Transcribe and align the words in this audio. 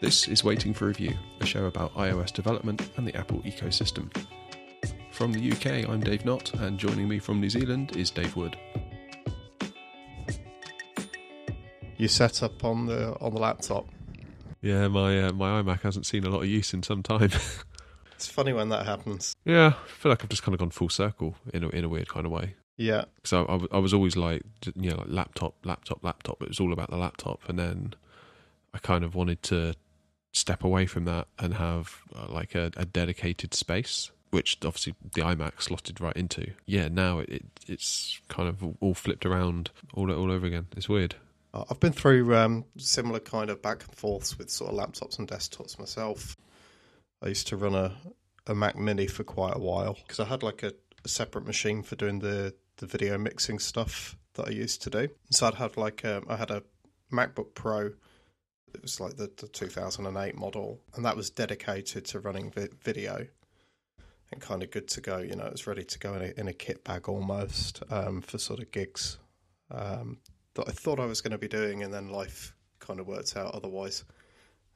This 0.00 0.28
is 0.28 0.44
Waiting 0.44 0.74
for 0.74 0.86
Review, 0.86 1.16
a 1.40 1.46
show 1.46 1.64
about 1.64 1.94
iOS 1.94 2.32
development 2.32 2.90
and 2.96 3.06
the 3.06 3.16
Apple 3.16 3.38
ecosystem. 3.40 4.14
From 5.10 5.32
the 5.32 5.52
UK, 5.52 5.88
I'm 5.88 6.00
Dave 6.00 6.24
Nott, 6.24 6.52
and 6.54 6.78
joining 6.78 7.08
me 7.08 7.18
from 7.18 7.40
New 7.40 7.48
Zealand 7.48 7.96
is 7.96 8.10
Dave 8.10 8.36
Wood. 8.36 8.56
You 11.96 12.08
set 12.08 12.42
up 12.42 12.62
on 12.62 12.86
the 12.86 13.18
on 13.20 13.32
the 13.32 13.40
laptop. 13.40 13.86
Yeah, 14.60 14.88
my 14.88 15.28
uh, 15.28 15.32
my 15.32 15.62
iMac 15.62 15.80
hasn't 15.80 16.04
seen 16.04 16.24
a 16.24 16.30
lot 16.30 16.40
of 16.42 16.46
use 16.48 16.74
in 16.74 16.82
some 16.82 17.02
time. 17.02 17.30
It's 18.16 18.26
funny 18.26 18.54
when 18.54 18.70
that 18.70 18.86
happens. 18.86 19.36
yeah, 19.44 19.74
I 19.84 19.88
feel 19.88 20.08
like 20.08 20.22
I've 20.22 20.30
just 20.30 20.42
kind 20.42 20.54
of 20.54 20.58
gone 20.58 20.70
full 20.70 20.88
circle 20.88 21.36
in 21.52 21.62
a, 21.64 21.68
in 21.68 21.84
a 21.84 21.88
weird 21.90 22.08
kind 22.08 22.24
of 22.24 22.32
way. 22.32 22.54
Yeah, 22.78 23.04
So 23.24 23.68
I, 23.70 23.76
was 23.76 23.92
always 23.92 24.16
like, 24.16 24.40
you 24.74 24.88
know, 24.90 24.96
like 24.96 25.08
laptop, 25.10 25.54
laptop, 25.66 26.02
laptop. 26.02 26.40
It 26.40 26.48
was 26.48 26.58
all 26.58 26.72
about 26.72 26.88
the 26.88 26.96
laptop, 26.96 27.46
and 27.46 27.58
then 27.58 27.92
I 28.72 28.78
kind 28.78 29.04
of 29.04 29.14
wanted 29.14 29.42
to 29.44 29.74
step 30.36 30.62
away 30.62 30.86
from 30.86 31.04
that 31.06 31.28
and 31.38 31.54
have 31.54 32.02
uh, 32.14 32.26
like 32.28 32.54
a, 32.54 32.70
a 32.76 32.84
dedicated 32.84 33.54
space, 33.54 34.10
which 34.30 34.58
obviously 34.64 34.94
the 35.14 35.22
iMac 35.22 35.62
slotted 35.62 36.00
right 36.00 36.16
into. 36.16 36.52
Yeah, 36.66 36.88
now 36.88 37.20
it, 37.20 37.28
it 37.28 37.44
it's 37.66 38.20
kind 38.28 38.48
of 38.48 38.62
all 38.80 38.94
flipped 38.94 39.26
around 39.26 39.70
all 39.94 40.12
all 40.12 40.30
over 40.30 40.46
again. 40.46 40.66
It's 40.76 40.88
weird. 40.88 41.16
I've 41.70 41.80
been 41.80 41.92
through 41.92 42.36
um, 42.36 42.66
similar 42.76 43.18
kind 43.18 43.48
of 43.48 43.62
back 43.62 43.82
and 43.84 43.94
forths 43.94 44.36
with 44.36 44.50
sort 44.50 44.70
of 44.70 44.78
laptops 44.78 45.18
and 45.18 45.26
desktops 45.26 45.78
myself. 45.78 46.36
I 47.22 47.28
used 47.28 47.46
to 47.48 47.56
run 47.56 47.74
a, 47.74 47.96
a 48.46 48.54
Mac 48.54 48.76
Mini 48.76 49.06
for 49.06 49.24
quite 49.24 49.56
a 49.56 49.58
while 49.58 49.96
because 50.02 50.20
I 50.20 50.26
had 50.26 50.42
like 50.42 50.62
a, 50.62 50.72
a 51.04 51.08
separate 51.08 51.46
machine 51.46 51.82
for 51.82 51.96
doing 51.96 52.18
the, 52.18 52.54
the 52.76 52.86
video 52.86 53.16
mixing 53.16 53.58
stuff 53.58 54.18
that 54.34 54.48
I 54.48 54.50
used 54.50 54.82
to 54.82 54.90
do. 54.90 55.08
So 55.30 55.46
I'd 55.46 55.54
have 55.54 55.78
like 55.78 56.04
a, 56.04 56.22
I 56.28 56.36
had 56.36 56.50
a 56.50 56.62
MacBook 57.10 57.54
Pro. 57.54 57.92
It 58.74 58.82
was 58.82 59.00
like 59.00 59.16
the, 59.16 59.30
the 59.36 59.48
2008 59.48 60.36
model, 60.36 60.80
and 60.94 61.04
that 61.04 61.16
was 61.16 61.30
dedicated 61.30 62.04
to 62.06 62.20
running 62.20 62.50
vi- 62.50 62.68
video 62.82 63.26
and 64.32 64.40
kind 64.40 64.62
of 64.62 64.70
good 64.70 64.88
to 64.88 65.00
go. 65.00 65.18
You 65.18 65.36
know, 65.36 65.46
it 65.46 65.52
was 65.52 65.66
ready 65.66 65.84
to 65.84 65.98
go 65.98 66.14
in 66.14 66.22
a, 66.22 66.40
in 66.40 66.48
a 66.48 66.52
kit 66.52 66.84
bag 66.84 67.08
almost 67.08 67.82
um, 67.90 68.20
for 68.20 68.38
sort 68.38 68.60
of 68.60 68.70
gigs 68.70 69.18
um, 69.70 70.18
that 70.54 70.68
I 70.68 70.72
thought 70.72 71.00
I 71.00 71.06
was 71.06 71.20
going 71.20 71.32
to 71.32 71.38
be 71.38 71.48
doing, 71.48 71.82
and 71.82 71.92
then 71.92 72.08
life 72.08 72.54
kind 72.78 73.00
of 73.00 73.06
worked 73.06 73.36
out 73.36 73.54
otherwise. 73.54 74.04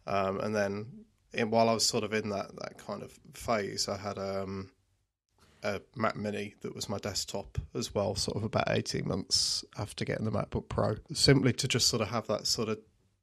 Um, 0.07 0.41
and 0.41 0.55
then 0.55 0.87
in, 1.33 1.51
while 1.51 1.69
I 1.69 1.75
was 1.75 1.87
sort 1.87 2.05
of 2.05 2.13
in 2.13 2.31
that, 2.31 2.55
that 2.57 2.79
kind 2.79 3.03
of 3.03 3.19
phase, 3.35 3.89
I 3.89 3.97
had 3.97 4.19
um, 4.19 4.71
a 5.63 5.81
Mac 5.97 6.17
Mini 6.17 6.55
that 6.63 6.75
was 6.75 6.89
my 6.89 6.99
desktop 6.99 7.59
as 7.75 7.95
well, 7.95 8.15
sort 8.15 8.37
of 8.37 8.45
about 8.45 8.71
18 8.71 9.07
months 9.07 9.65
after 9.79 10.05
getting 10.05 10.25
the 10.25 10.31
MacBook 10.31 10.69
Pro, 10.69 10.97
simply 11.13 11.53
to 11.55 11.69
just 11.69 11.89
sort 11.89 12.03
of 12.03 12.09
have 12.09 12.27
that 12.29 12.47
sort 12.47 12.69
of 12.69 12.79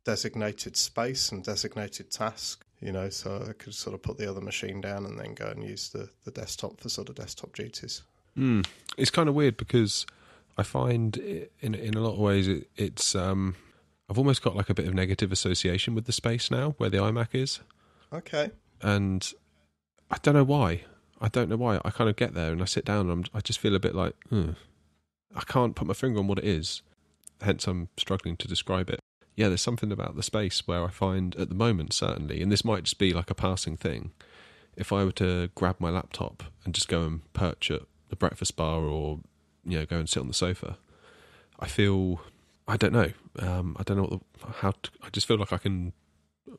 designated 0.08 0.78
space 0.78 1.34
and 1.34 1.44
designated 1.44 2.10
task, 2.10 2.66
you 2.80 2.94
know, 2.94 3.10
so 3.10 3.46
I 3.50 3.52
could 3.52 3.76
sort 3.76 3.94
of 3.94 4.02
put 4.02 4.18
the 4.18 4.30
other 4.30 4.40
machine 4.40 4.80
down 4.80 5.06
and 5.06 5.20
then 5.20 5.34
go 5.34 5.48
and 5.48 5.62
use 5.62 5.90
the, 5.90 6.10
the 6.24 6.32
desktop 6.32 6.80
for 6.80 6.88
sort 6.88 7.10
of 7.10 7.16
desktop 7.16 7.54
duties. 7.54 8.04
Mm. 8.38 8.66
It's 8.98 9.12
kind 9.12 9.28
of 9.28 9.36
weird 9.36 9.58
because 9.58 10.06
I 10.58 10.64
find 10.64 11.20
i 11.22 11.48
in 11.60 11.76
in 11.76 11.96
a 11.96 12.00
lot 12.00 12.14
of 12.14 12.20
ways 12.20 12.48
it, 12.48 12.70
it's 12.78 13.16
um 13.16 13.58
I've 14.10 14.18
almost 14.18 14.42
got 14.42 14.56
like 14.56 14.70
a 14.70 14.74
bit 14.74 14.88
of 14.88 14.94
negative 14.94 15.34
association 15.34 15.94
with 15.94 16.06
the 16.06 16.14
space 16.14 16.50
now 16.50 16.76
where 16.78 16.90
the 16.90 17.00
iMac 17.00 17.36
is. 17.36 17.60
Okay. 18.14 18.52
and 18.82 19.34
I 20.10 20.18
don't 20.22 20.36
know 20.36 20.46
why. 20.46 20.86
I 21.20 21.28
don't 21.28 21.50
know 21.50 21.58
why. 21.58 21.82
I 21.84 21.90
kind 21.90 22.10
of 22.10 22.16
get 22.16 22.34
there 22.34 22.54
and 22.54 22.62
I 22.62 22.66
sit 22.66 22.86
down 22.86 23.10
and 23.10 23.12
I'm, 23.12 23.26
I 23.34 23.42
just 23.42 23.60
feel 23.60 23.76
a 23.76 23.80
bit 23.80 23.94
like, 23.94 24.16
hmm. 24.30 24.52
I 25.36 25.42
can't 25.42 25.76
put 25.76 25.86
my 25.86 25.94
finger 25.94 26.20
on 26.20 26.28
what 26.28 26.38
it 26.38 26.46
is. 26.46 26.82
Hence, 27.42 27.68
I'm 27.68 27.90
struggling 27.98 28.38
to 28.38 28.48
describe 28.48 28.90
it. 28.90 29.02
Yeah, 29.38 29.48
there's 29.48 29.62
something 29.62 29.92
about 29.92 30.18
the 30.18 30.24
space 30.24 30.68
where 30.68 30.84
I 30.84 30.90
find 30.90 31.36
at 31.36 31.48
the 31.48 31.56
moment, 31.56 31.94
certainly, 31.94 32.42
and 32.42 32.52
this 32.52 32.66
might 32.66 32.84
just 32.84 32.98
be 32.98 33.14
like 33.14 33.30
a 33.30 33.36
passing 33.36 33.78
thing. 33.78 34.12
If 34.76 34.92
I 34.92 35.06
were 35.06 35.12
to 35.14 35.50
grab 35.56 35.78
my 35.80 35.90
laptop 35.90 36.44
and 36.66 36.74
just 36.74 36.90
go 36.90 37.04
and 37.04 37.34
perch 37.34 37.72
at 37.72 37.84
the 38.10 38.16
breakfast 38.16 38.56
bar 38.56 38.82
or, 38.82 39.20
you 39.64 39.80
know, 39.80 39.86
go 39.86 39.98
and 39.98 40.10
sit 40.10 40.20
on 40.20 40.28
the 40.28 40.34
sofa, 40.34 40.78
I 41.60 41.68
feel, 41.68 42.20
I 42.68 42.78
don't 42.78 42.94
know. 42.94 43.12
Um, 43.40 43.78
I 43.80 43.84
don't 43.84 43.98
know 43.98 44.08
the, 44.08 44.52
how, 44.58 44.72
to, 44.72 44.92
I 45.02 45.10
just 45.10 45.28
feel 45.28 45.38
like 45.38 45.54
I 45.54 45.58
can 45.58 45.94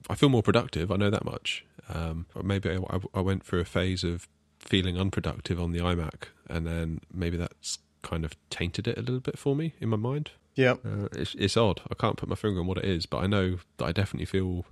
I 0.09 0.15
feel 0.15 0.29
more 0.29 0.43
productive. 0.43 0.91
I 0.91 0.97
know 0.97 1.11
that 1.11 1.25
much. 1.25 1.65
Um, 1.89 2.27
maybe 2.43 2.71
I, 2.71 2.99
I 3.15 3.21
went 3.21 3.45
through 3.45 3.61
a 3.61 3.65
phase 3.65 4.05
of 4.05 4.29
feeling 4.59 4.99
unproductive 4.99 5.61
on 5.61 5.73
the 5.73 5.81
iMac, 5.81 6.29
and 6.49 6.67
then 6.67 7.01
maybe 7.13 7.37
that's 7.37 7.79
kind 8.03 8.25
of 8.25 8.37
tainted 8.51 8.87
it 8.87 8.99
a 8.99 9.01
little 9.01 9.21
bit 9.21 9.39
for 9.39 9.57
me 9.57 9.75
in 9.81 9.89
my 9.89 9.97
mind. 9.97 10.31
Yeah. 10.59 10.73
Uh, 10.85 11.07
it's, 11.13 11.37
it's 11.37 11.57
odd. 11.57 11.83
I 11.89 11.95
can't 11.95 12.17
put 12.17 12.29
my 12.29 12.35
finger 12.35 12.59
on 12.59 12.67
what 12.67 12.79
it 12.79 12.85
is, 12.85 13.07
but 13.07 13.19
I 13.19 13.29
know 13.29 13.59
that 13.77 13.85
I 13.85 13.93
definitely 13.93 14.27
feel 14.27 14.67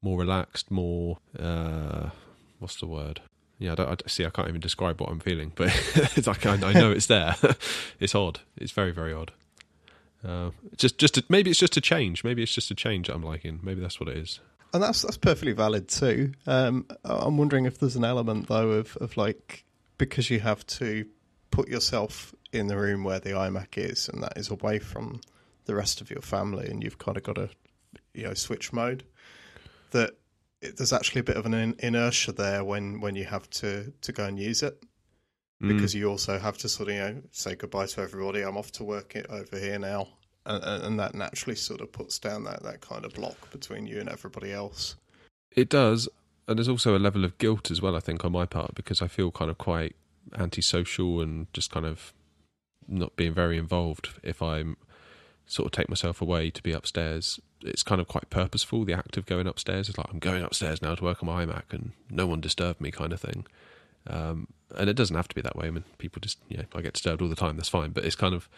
more 0.00 0.18
relaxed, 0.18 0.70
more 0.70 1.18
uh, 1.38 2.08
what's 2.58 2.80
the 2.80 2.86
word? 2.86 3.20
Yeah, 3.58 3.72
I 3.72 3.74
don't 3.74 4.02
I, 4.02 4.08
see. 4.08 4.24
I 4.24 4.30
can't 4.30 4.48
even 4.48 4.62
describe 4.62 4.98
what 4.98 5.10
I'm 5.10 5.20
feeling, 5.20 5.52
but 5.54 5.68
it's 6.16 6.26
like 6.26 6.46
I, 6.46 6.54
I 6.54 6.72
know 6.72 6.90
it's 6.90 7.06
there. 7.06 7.36
it's 8.00 8.14
odd. 8.14 8.40
It's 8.56 8.72
very 8.72 8.92
very 8.92 9.12
odd. 9.12 9.32
Uh, 10.26 10.52
just 10.78 10.96
just 10.96 11.18
a, 11.18 11.24
maybe 11.28 11.50
it's 11.50 11.60
just 11.60 11.76
a 11.76 11.82
change. 11.82 12.24
Maybe 12.24 12.42
it's 12.42 12.54
just 12.54 12.70
a 12.70 12.74
change 12.74 13.08
that 13.08 13.14
I'm 13.14 13.22
liking. 13.22 13.60
Maybe 13.62 13.82
that's 13.82 14.00
what 14.00 14.08
it 14.08 14.16
is. 14.16 14.40
And 14.72 14.82
that's 14.82 15.02
that's 15.02 15.18
perfectly 15.18 15.52
valid 15.52 15.88
too. 15.88 16.32
Um, 16.46 16.86
I'm 17.04 17.36
wondering 17.36 17.66
if 17.66 17.78
there's 17.78 17.96
an 17.96 18.04
element 18.04 18.48
though 18.48 18.70
of, 18.70 18.96
of 18.98 19.18
like 19.18 19.64
because 19.98 20.30
you 20.30 20.40
have 20.40 20.66
to 20.66 21.04
put 21.50 21.68
yourself 21.68 22.34
in 22.58 22.66
the 22.68 22.76
room 22.76 23.04
where 23.04 23.20
the 23.20 23.30
iMac 23.30 23.76
is, 23.78 24.08
and 24.08 24.22
that 24.22 24.36
is 24.36 24.50
away 24.50 24.78
from 24.78 25.20
the 25.64 25.74
rest 25.74 26.00
of 26.00 26.10
your 26.10 26.22
family, 26.22 26.68
and 26.68 26.82
you've 26.82 26.98
kind 26.98 27.16
of 27.16 27.22
got 27.22 27.36
to 27.36 27.48
you 28.14 28.24
know 28.24 28.34
switch 28.34 28.72
mode. 28.72 29.04
That 29.90 30.10
it, 30.60 30.76
there's 30.76 30.92
actually 30.92 31.20
a 31.20 31.24
bit 31.24 31.36
of 31.36 31.46
an 31.46 31.54
in, 31.54 31.76
inertia 31.78 32.32
there 32.32 32.64
when 32.64 33.00
when 33.00 33.14
you 33.14 33.24
have 33.24 33.48
to 33.50 33.92
to 34.00 34.12
go 34.12 34.24
and 34.24 34.38
use 34.38 34.62
it 34.62 34.82
Mm. 35.62 35.68
because 35.68 35.94
you 35.94 36.10
also 36.10 36.38
have 36.38 36.58
to 36.58 36.68
sort 36.68 36.90
of 36.90 36.94
you 36.94 37.00
know 37.00 37.22
say 37.30 37.54
goodbye 37.54 37.86
to 37.86 38.02
everybody. 38.02 38.42
I'm 38.42 38.58
off 38.58 38.72
to 38.72 38.84
work 38.84 39.16
it 39.16 39.26
over 39.30 39.58
here 39.58 39.78
now, 39.78 40.08
and, 40.44 40.62
and 40.62 40.84
and 40.84 41.00
that 41.00 41.14
naturally 41.14 41.56
sort 41.56 41.80
of 41.80 41.90
puts 41.92 42.18
down 42.18 42.44
that 42.44 42.62
that 42.62 42.82
kind 42.82 43.06
of 43.06 43.14
block 43.14 43.50
between 43.50 43.86
you 43.86 43.98
and 43.98 44.08
everybody 44.08 44.52
else. 44.52 44.96
It 45.50 45.70
does, 45.70 46.10
and 46.46 46.58
there's 46.58 46.68
also 46.68 46.94
a 46.94 47.00
level 47.00 47.24
of 47.24 47.38
guilt 47.38 47.70
as 47.70 47.80
well. 47.80 47.96
I 47.96 48.00
think 48.00 48.22
on 48.22 48.32
my 48.32 48.44
part 48.44 48.74
because 48.74 49.00
I 49.00 49.08
feel 49.08 49.30
kind 49.30 49.50
of 49.50 49.56
quite 49.56 49.96
antisocial 50.38 51.22
and 51.22 51.50
just 51.54 51.70
kind 51.70 51.86
of 51.86 52.12
not 52.88 53.16
being 53.16 53.34
very 53.34 53.58
involved. 53.58 54.10
If 54.22 54.42
I'm 54.42 54.76
sort 55.46 55.66
of 55.66 55.72
take 55.72 55.88
myself 55.88 56.20
away 56.20 56.50
to 56.50 56.62
be 56.62 56.72
upstairs, 56.72 57.40
it's 57.62 57.82
kind 57.82 58.00
of 58.00 58.08
quite 58.08 58.30
purposeful. 58.30 58.84
The 58.84 58.94
act 58.94 59.16
of 59.16 59.26
going 59.26 59.46
upstairs 59.46 59.88
is 59.88 59.98
like 59.98 60.08
I'm 60.10 60.18
going 60.18 60.42
upstairs 60.42 60.82
now 60.82 60.94
to 60.94 61.04
work 61.04 61.22
on 61.22 61.28
my 61.28 61.44
iMac, 61.44 61.72
and 61.72 61.92
no 62.10 62.26
one 62.26 62.40
disturb 62.40 62.80
me, 62.80 62.90
kind 62.90 63.12
of 63.12 63.20
thing. 63.20 63.46
Um, 64.06 64.48
and 64.76 64.88
it 64.88 64.94
doesn't 64.94 65.16
have 65.16 65.28
to 65.28 65.34
be 65.34 65.42
that 65.42 65.56
way. 65.56 65.66
I 65.68 65.70
mean, 65.70 65.84
people 65.98 66.20
just 66.20 66.38
yeah, 66.48 66.62
I 66.74 66.80
get 66.80 66.94
disturbed 66.94 67.22
all 67.22 67.28
the 67.28 67.36
time. 67.36 67.56
That's 67.56 67.68
fine, 67.68 67.90
but 67.90 68.04
it's 68.04 68.16
kind 68.16 68.34
of 68.34 68.48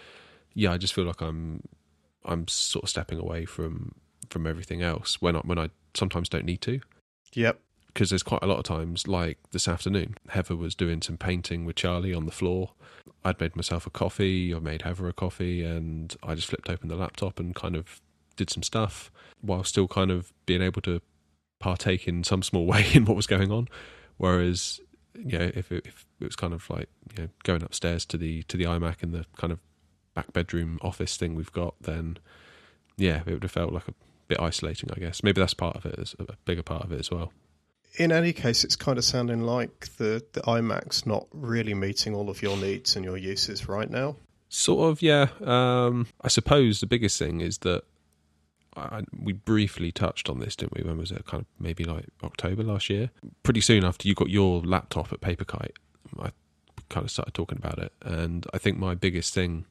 yeah. 0.55 0.73
I 0.73 0.79
just 0.79 0.95
feel 0.95 1.05
like 1.05 1.21
I'm 1.21 1.63
I'm 2.25 2.49
sort 2.49 2.85
of 2.85 2.91
stepping 2.91 3.19
away 3.19 3.45
from 3.45 3.95
from 4.31 4.47
everything 4.47 4.83
else 4.83 5.23
when 5.23 5.37
I, 5.37 5.41
when 5.41 5.59
I 5.59 5.71
sometimes 5.95 6.29
don't 6.29 6.45
need 6.45 6.61
to 6.63 6.81
Yep. 7.35 7.61
Because 7.89 8.11
there's 8.11 8.23
quite 8.23 8.43
a 8.43 8.47
lot 8.47 8.59
of 8.59 8.65
times, 8.65 9.09
like 9.09 9.39
this 9.51 9.67
afternoon, 9.67 10.17
Heather 10.29 10.57
was 10.57 10.75
doing 10.75 11.03
some 11.03 11.17
painting 11.17 11.65
with 11.65 11.77
Charlie 11.77 12.15
on 12.15 12.27
the 12.27 12.33
floor. 12.33 12.73
I'd 13.25 13.41
made 13.41 13.57
myself 13.57 13.87
a 13.87 13.91
coffee, 13.91 14.55
I 14.55 14.59
made 14.61 14.83
Heather 14.83 15.09
a 15.09 15.13
coffee, 15.13 15.65
and 15.65 16.15
I 16.23 16.35
just 16.35 16.49
flipped 16.49 16.71
open 16.71 16.89
the 16.89 16.97
laptop 16.97 17.41
and 17.41 17.55
kind 17.55 17.75
of 17.75 18.01
did 18.37 18.51
some 18.51 18.63
stuff 18.63 19.11
while 19.41 19.65
still 19.65 19.89
kind 19.89 20.11
of 20.11 20.33
being 20.47 20.63
able 20.63 20.81
to 20.83 21.01
partake 21.59 22.07
in 22.07 22.23
some 22.25 22.43
small 22.43 22.67
way 22.67 22.87
in 22.93 23.05
what 23.05 23.17
was 23.17 23.27
going 23.27 23.51
on. 23.51 23.69
Whereas, 24.17 24.81
you 25.15 25.39
know, 25.39 25.51
if 25.55 25.73
it, 25.73 25.87
if 25.87 26.07
it 26.21 26.25
was 26.25 26.37
kind 26.37 26.55
of 26.55 26.69
like 26.71 26.89
you 27.17 27.25
know 27.25 27.29
going 27.43 27.63
upstairs 27.63 28.05
to 28.07 28.17
the 28.17 28.43
to 28.45 28.57
the 28.57 28.65
iMac 28.65 29.03
and 29.03 29.13
the 29.13 29.27
kind 29.37 29.53
of 29.53 29.59
back 30.15 30.33
bedroom 30.33 30.79
office 30.83 31.17
thing 31.17 31.35
we've 31.35 31.53
got, 31.53 31.75
then 31.81 32.19
yeah, 32.97 33.23
it 33.27 33.33
would 33.33 33.43
have 33.43 33.53
felt 33.53 33.73
like 33.73 33.89
a 33.89 33.95
bit 34.27 34.41
isolating, 34.41 34.91
I 34.95 34.99
guess. 34.99 35.23
Maybe 35.23 35.41
that's 35.41 35.55
part 35.55 35.77
of 35.77 35.87
it, 35.87 36.15
a 36.19 36.37
bigger 36.45 36.63
part 36.63 36.85
of 36.85 36.93
it 36.93 37.01
as 37.01 37.11
well. 37.11 37.33
In 37.97 38.13
any 38.13 38.33
case, 38.33 38.65
it's 38.65 38.77
kind 38.77 38.99
of 38.99 39.05
sounding 39.05 39.43
like 39.43 39.97
the, 39.97 40.25
the 40.33 40.41
iMac's 40.43 41.07
not 41.07 41.27
really 41.33 41.75
meeting 41.75 42.15
all 42.15 42.31
of 42.31 42.43
your 42.43 42.57
needs 42.57 42.95
and 42.97 43.05
your 43.05 43.17
uses 43.17 43.69
right 43.69 43.91
now. 43.91 44.17
Sort 44.49 44.91
of, 44.91 45.03
yeah. 45.03 45.29
Um, 45.45 46.07
I 46.23 46.29
suppose 46.29 46.81
the 46.81 46.87
biggest 46.87 47.19
thing 47.19 47.41
is 47.41 47.59
that 47.59 47.83
I, 48.77 49.03
we 49.19 49.33
briefly 49.33 49.93
touched 49.93 50.29
on 50.29 50.39
this, 50.39 50.57
didn't 50.57 50.77
we? 50.77 50.89
When 50.89 50.99
was 50.99 51.11
it? 51.11 51.27
Kind 51.27 51.43
of 51.43 51.47
maybe 51.59 51.85
like 51.85 52.07
October 52.23 52.63
last 52.63 52.89
year. 52.89 53.11
Pretty 53.43 53.61
soon 53.61 53.85
after 53.85 54.09
you 54.09 54.15
got 54.15 54.31
your 54.31 54.63
laptop 54.63 55.13
at 55.13 55.21
Paperkite, 55.21 55.73
I 56.19 56.31
kind 56.89 57.05
of 57.05 57.11
started 57.11 57.35
talking 57.35 57.59
about 57.59 57.79
it, 57.79 57.93
and 58.03 58.47
I 58.55 58.59
think 58.59 58.79
my 58.79 58.95
biggest 58.95 59.35
thing 59.35 59.67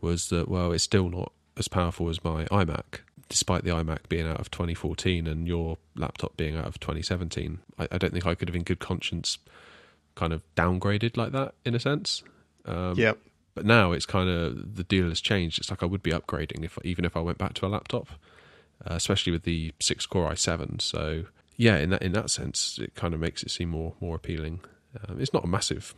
was 0.00 0.28
that 0.30 0.48
well, 0.48 0.72
it's 0.72 0.84
still 0.84 1.08
not 1.08 1.32
as 1.56 1.68
powerful 1.68 2.08
as 2.08 2.24
my 2.24 2.46
iMac, 2.46 3.00
despite 3.30 3.64
the 3.64 3.70
iMac 3.70 4.00
being 4.10 4.26
out 4.26 4.38
of 4.40 4.50
2014 4.50 5.26
and 5.26 5.48
your 5.48 5.78
laptop 5.96 6.36
being 6.36 6.56
out 6.56 6.66
of 6.66 6.78
2017. 6.78 7.58
I, 7.78 7.88
I 7.90 7.96
don't 7.96 8.12
think 8.12 8.26
I 8.26 8.34
could 8.34 8.48
have, 8.48 8.56
in 8.56 8.64
good 8.64 8.80
conscience, 8.80 9.38
kind 10.16 10.34
of 10.34 10.42
downgraded 10.56 11.16
like 11.16 11.32
that 11.32 11.54
in 11.64 11.74
a 11.74 11.80
sense. 11.80 12.22
Um, 12.66 12.94
yep. 12.98 13.16
But 13.54 13.64
now 13.64 13.92
it's 13.92 14.06
kind 14.06 14.28
of 14.28 14.76
the 14.76 14.84
deal 14.84 15.08
has 15.08 15.20
changed. 15.22 15.58
It's 15.58 15.70
like 15.70 15.82
I 15.82 15.86
would 15.86 16.02
be 16.02 16.12
upgrading 16.12 16.62
if 16.64 16.78
even 16.84 17.04
if 17.06 17.16
I 17.16 17.20
went 17.20 17.38
back 17.38 17.54
to 17.54 17.66
a 17.66 17.68
laptop. 17.68 18.08
uh, 18.88 18.94
especially 18.94 19.32
with 19.32 19.42
the 19.42 19.72
six 19.80 20.06
core 20.06 20.30
i7. 20.30 20.80
So 20.80 21.24
yeah, 21.56 21.76
in 21.78 21.90
that 21.90 22.02
in 22.02 22.12
that 22.12 22.30
sense, 22.30 22.78
it 22.80 22.94
kind 22.94 23.14
of 23.14 23.20
makes 23.20 23.42
it 23.42 23.50
seem 23.50 23.70
more 23.70 23.94
more 24.00 24.16
appealing. 24.16 24.60
Um, 25.08 25.20
it's 25.20 25.32
not 25.32 25.44
a 25.44 25.48
massive 25.48 25.94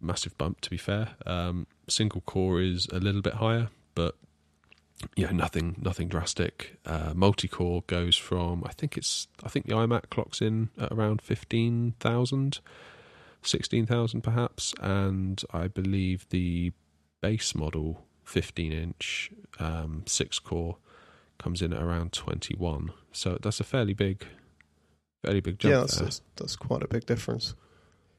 massive 0.00 0.36
bump 0.36 0.60
to 0.62 0.70
be 0.70 0.76
fair. 0.76 1.10
Um, 1.26 1.66
single 1.88 2.20
core 2.22 2.60
is 2.60 2.86
a 2.92 2.98
little 2.98 3.22
bit 3.22 3.34
higher, 3.34 3.68
but 3.94 4.16
yeah, 5.16 5.30
nothing 5.30 5.76
nothing 5.80 6.08
drastic. 6.08 6.78
Uh, 6.86 7.12
Multi 7.14 7.48
core 7.48 7.82
goes 7.86 8.16
from 8.16 8.64
I 8.64 8.72
think 8.72 8.96
it's 8.96 9.28
I 9.42 9.48
think 9.48 9.66
the 9.66 9.74
iMac 9.74 10.10
clocks 10.10 10.40
in 10.40 10.70
at 10.78 10.92
around 10.92 11.22
fifteen 11.22 11.94
thousand. 12.00 12.60
16,000 13.46 14.22
perhaps, 14.22 14.74
and 14.80 15.42
I 15.52 15.68
believe 15.68 16.26
the 16.30 16.72
base 17.20 17.54
model 17.54 18.04
15 18.24 18.72
inch 18.72 19.30
um, 19.58 20.02
6 20.06 20.38
core 20.40 20.76
comes 21.38 21.62
in 21.62 21.72
at 21.72 21.82
around 21.82 22.12
21. 22.12 22.92
So 23.12 23.38
that's 23.42 23.60
a 23.60 23.64
fairly 23.64 23.94
big, 23.94 24.26
fairly 25.22 25.40
big 25.40 25.58
jump. 25.58 25.72
Yeah, 25.72 25.80
that's, 25.80 25.96
there. 25.96 26.04
that's, 26.04 26.22
that's 26.36 26.56
quite 26.56 26.82
a 26.82 26.88
big 26.88 27.06
difference. 27.06 27.54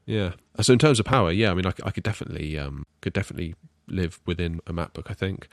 Yeah. 0.04 0.32
So 0.60 0.72
in 0.72 0.78
terms 0.78 1.00
of 1.00 1.06
power, 1.06 1.32
yeah, 1.32 1.50
I 1.50 1.54
mean, 1.54 1.66
I, 1.66 1.72
I 1.84 1.90
could 1.90 2.04
definitely, 2.04 2.58
um, 2.58 2.84
could 3.00 3.12
definitely 3.12 3.54
live 3.88 4.20
within 4.26 4.60
a 4.66 4.72
MacBook. 4.72 5.10
I 5.10 5.14
think 5.14 5.48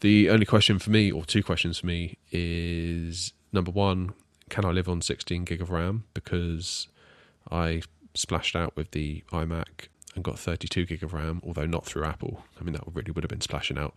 the 0.00 0.30
only 0.30 0.46
question 0.46 0.78
for 0.78 0.90
me, 0.90 1.10
or 1.10 1.24
two 1.24 1.42
questions 1.42 1.78
for 1.78 1.86
me, 1.86 2.18
is 2.30 3.32
number 3.52 3.70
one, 3.70 4.14
can 4.50 4.64
I 4.64 4.70
live 4.70 4.88
on 4.88 5.00
16 5.00 5.44
gig 5.44 5.60
of 5.60 5.70
RAM? 5.70 6.04
Because 6.14 6.88
I 7.50 7.82
splashed 8.14 8.54
out 8.56 8.76
with 8.76 8.90
the 8.92 9.22
iMac 9.32 9.88
and 10.14 10.22
got 10.22 10.38
32 10.38 10.86
gig 10.86 11.02
of 11.02 11.12
RAM, 11.12 11.40
although 11.44 11.66
not 11.66 11.84
through 11.84 12.04
Apple. 12.04 12.44
I 12.60 12.64
mean, 12.64 12.74
that 12.74 12.82
really 12.92 13.12
would 13.12 13.24
have 13.24 13.30
been 13.30 13.40
splashing 13.40 13.78
out. 13.78 13.94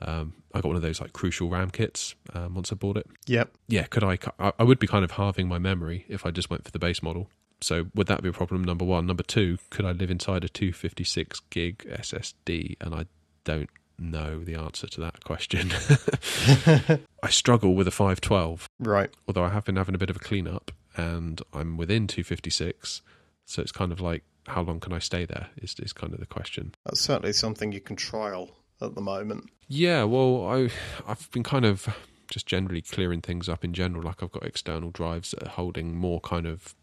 Um, 0.00 0.34
I 0.54 0.60
got 0.60 0.68
one 0.68 0.76
of 0.76 0.82
those 0.82 1.00
like 1.00 1.12
crucial 1.12 1.48
RAM 1.48 1.70
kits 1.70 2.14
um, 2.32 2.54
once 2.54 2.70
I 2.70 2.76
bought 2.76 2.96
it. 2.96 3.06
Yep. 3.26 3.52
Yeah, 3.66 3.84
could 3.84 4.04
I? 4.04 4.18
I 4.58 4.62
would 4.62 4.78
be 4.78 4.86
kind 4.86 5.04
of 5.04 5.12
halving 5.12 5.48
my 5.48 5.58
memory 5.58 6.04
if 6.08 6.24
I 6.24 6.30
just 6.30 6.50
went 6.50 6.64
for 6.64 6.70
the 6.70 6.78
base 6.78 7.02
model. 7.02 7.28
So 7.60 7.86
would 7.94 8.06
that 8.06 8.22
be 8.22 8.28
a 8.28 8.32
problem? 8.32 8.62
Number 8.62 8.84
one. 8.84 9.06
Number 9.06 9.24
two, 9.24 9.58
could 9.70 9.84
I 9.84 9.90
live 9.90 10.10
inside 10.10 10.44
a 10.44 10.48
256 10.48 11.40
gig 11.50 11.78
SSD? 11.90 12.76
And 12.80 12.94
I 12.94 13.06
don't 13.42 13.68
know 13.98 14.42
the 14.42 14.54
answer 14.54 14.86
to 14.86 15.00
that 15.00 15.24
question. 15.24 15.70
I 17.22 17.28
struggle 17.30 17.74
with 17.74 17.88
a 17.88 17.92
512. 17.92 18.68
Right. 18.78 19.10
Although 19.26 19.44
I 19.44 19.50
have 19.50 19.64
been 19.64 19.76
having 19.76 19.94
a 19.94 19.98
bit 19.98 20.10
of 20.10 20.16
a 20.16 20.20
clean 20.20 20.46
up 20.46 20.70
and 20.96 21.40
I'm 21.52 21.76
within 21.76 22.06
256. 22.06 23.02
So 23.44 23.62
it's 23.62 23.72
kind 23.72 23.92
of 23.92 24.00
like, 24.00 24.24
how 24.46 24.62
long 24.62 24.80
can 24.80 24.92
I 24.92 24.98
stay 24.98 25.24
there? 25.24 25.48
Is, 25.58 25.74
is 25.78 25.92
kind 25.92 26.12
of 26.12 26.20
the 26.20 26.26
question. 26.26 26.74
That's 26.84 27.00
certainly 27.00 27.32
something 27.32 27.72
you 27.72 27.80
can 27.80 27.96
trial 27.96 28.50
at 28.80 28.94
the 28.94 29.00
moment. 29.00 29.50
Yeah, 29.68 30.04
well, 30.04 30.46
I, 30.46 30.70
I've 31.06 31.30
been 31.30 31.42
kind 31.42 31.64
of 31.64 31.88
just 32.30 32.46
generally 32.46 32.82
clearing 32.82 33.20
things 33.20 33.48
up 33.48 33.64
in 33.64 33.72
general. 33.72 34.04
Like 34.04 34.22
I've 34.22 34.32
got 34.32 34.44
external 34.44 34.90
drives 34.90 35.32
that 35.32 35.42
are 35.42 35.50
holding 35.50 35.96
more 35.96 36.20
kind 36.20 36.46
of 36.46 36.74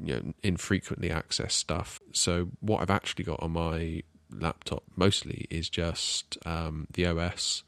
you 0.00 0.14
know 0.14 0.32
infrequently 0.42 1.10
accessed 1.10 1.52
stuff. 1.52 2.00
So 2.12 2.48
what 2.60 2.80
I've 2.80 2.90
actually 2.90 3.24
got 3.24 3.42
on 3.42 3.52
my 3.52 4.02
laptop 4.40 4.84
mostly 4.96 5.46
is 5.50 5.68
just 5.68 6.38
um, 6.46 6.86
the 6.92 7.06
OS, 7.06 7.62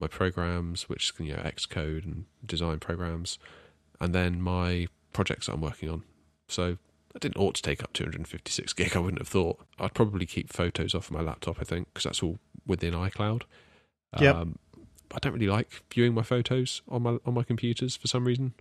my 0.00 0.06
programs, 0.06 0.88
which 0.88 1.10
is 1.10 1.26
you 1.26 1.34
know 1.34 1.42
Xcode 1.42 2.04
and 2.04 2.24
design 2.44 2.78
programs, 2.78 3.38
and 4.00 4.14
then 4.14 4.40
my 4.40 4.88
projects 5.12 5.46
that 5.46 5.54
I'm 5.54 5.60
working 5.60 5.88
on. 5.88 6.02
So 6.48 6.78
I 7.14 7.18
didn't 7.18 7.36
ought 7.36 7.54
to 7.56 7.62
take 7.62 7.82
up 7.82 7.92
256 7.92 8.72
gig. 8.72 8.96
I 8.96 8.98
wouldn't 8.98 9.20
have 9.20 9.28
thought. 9.28 9.60
I'd 9.78 9.94
probably 9.94 10.26
keep 10.26 10.52
photos 10.52 10.94
off 10.94 11.10
my 11.10 11.20
laptop. 11.20 11.58
I 11.60 11.64
think 11.64 11.88
because 11.88 12.04
that's 12.04 12.22
all 12.22 12.38
within 12.66 12.94
iCloud. 12.94 13.42
Yep. 14.20 14.36
Um, 14.36 14.58
I 15.14 15.18
don't 15.18 15.32
really 15.32 15.48
like 15.48 15.82
viewing 15.92 16.14
my 16.14 16.22
photos 16.22 16.82
on 16.88 17.02
my 17.02 17.18
on 17.24 17.34
my 17.34 17.42
computers 17.42 17.96
for 17.96 18.06
some 18.08 18.24
reason. 18.24 18.54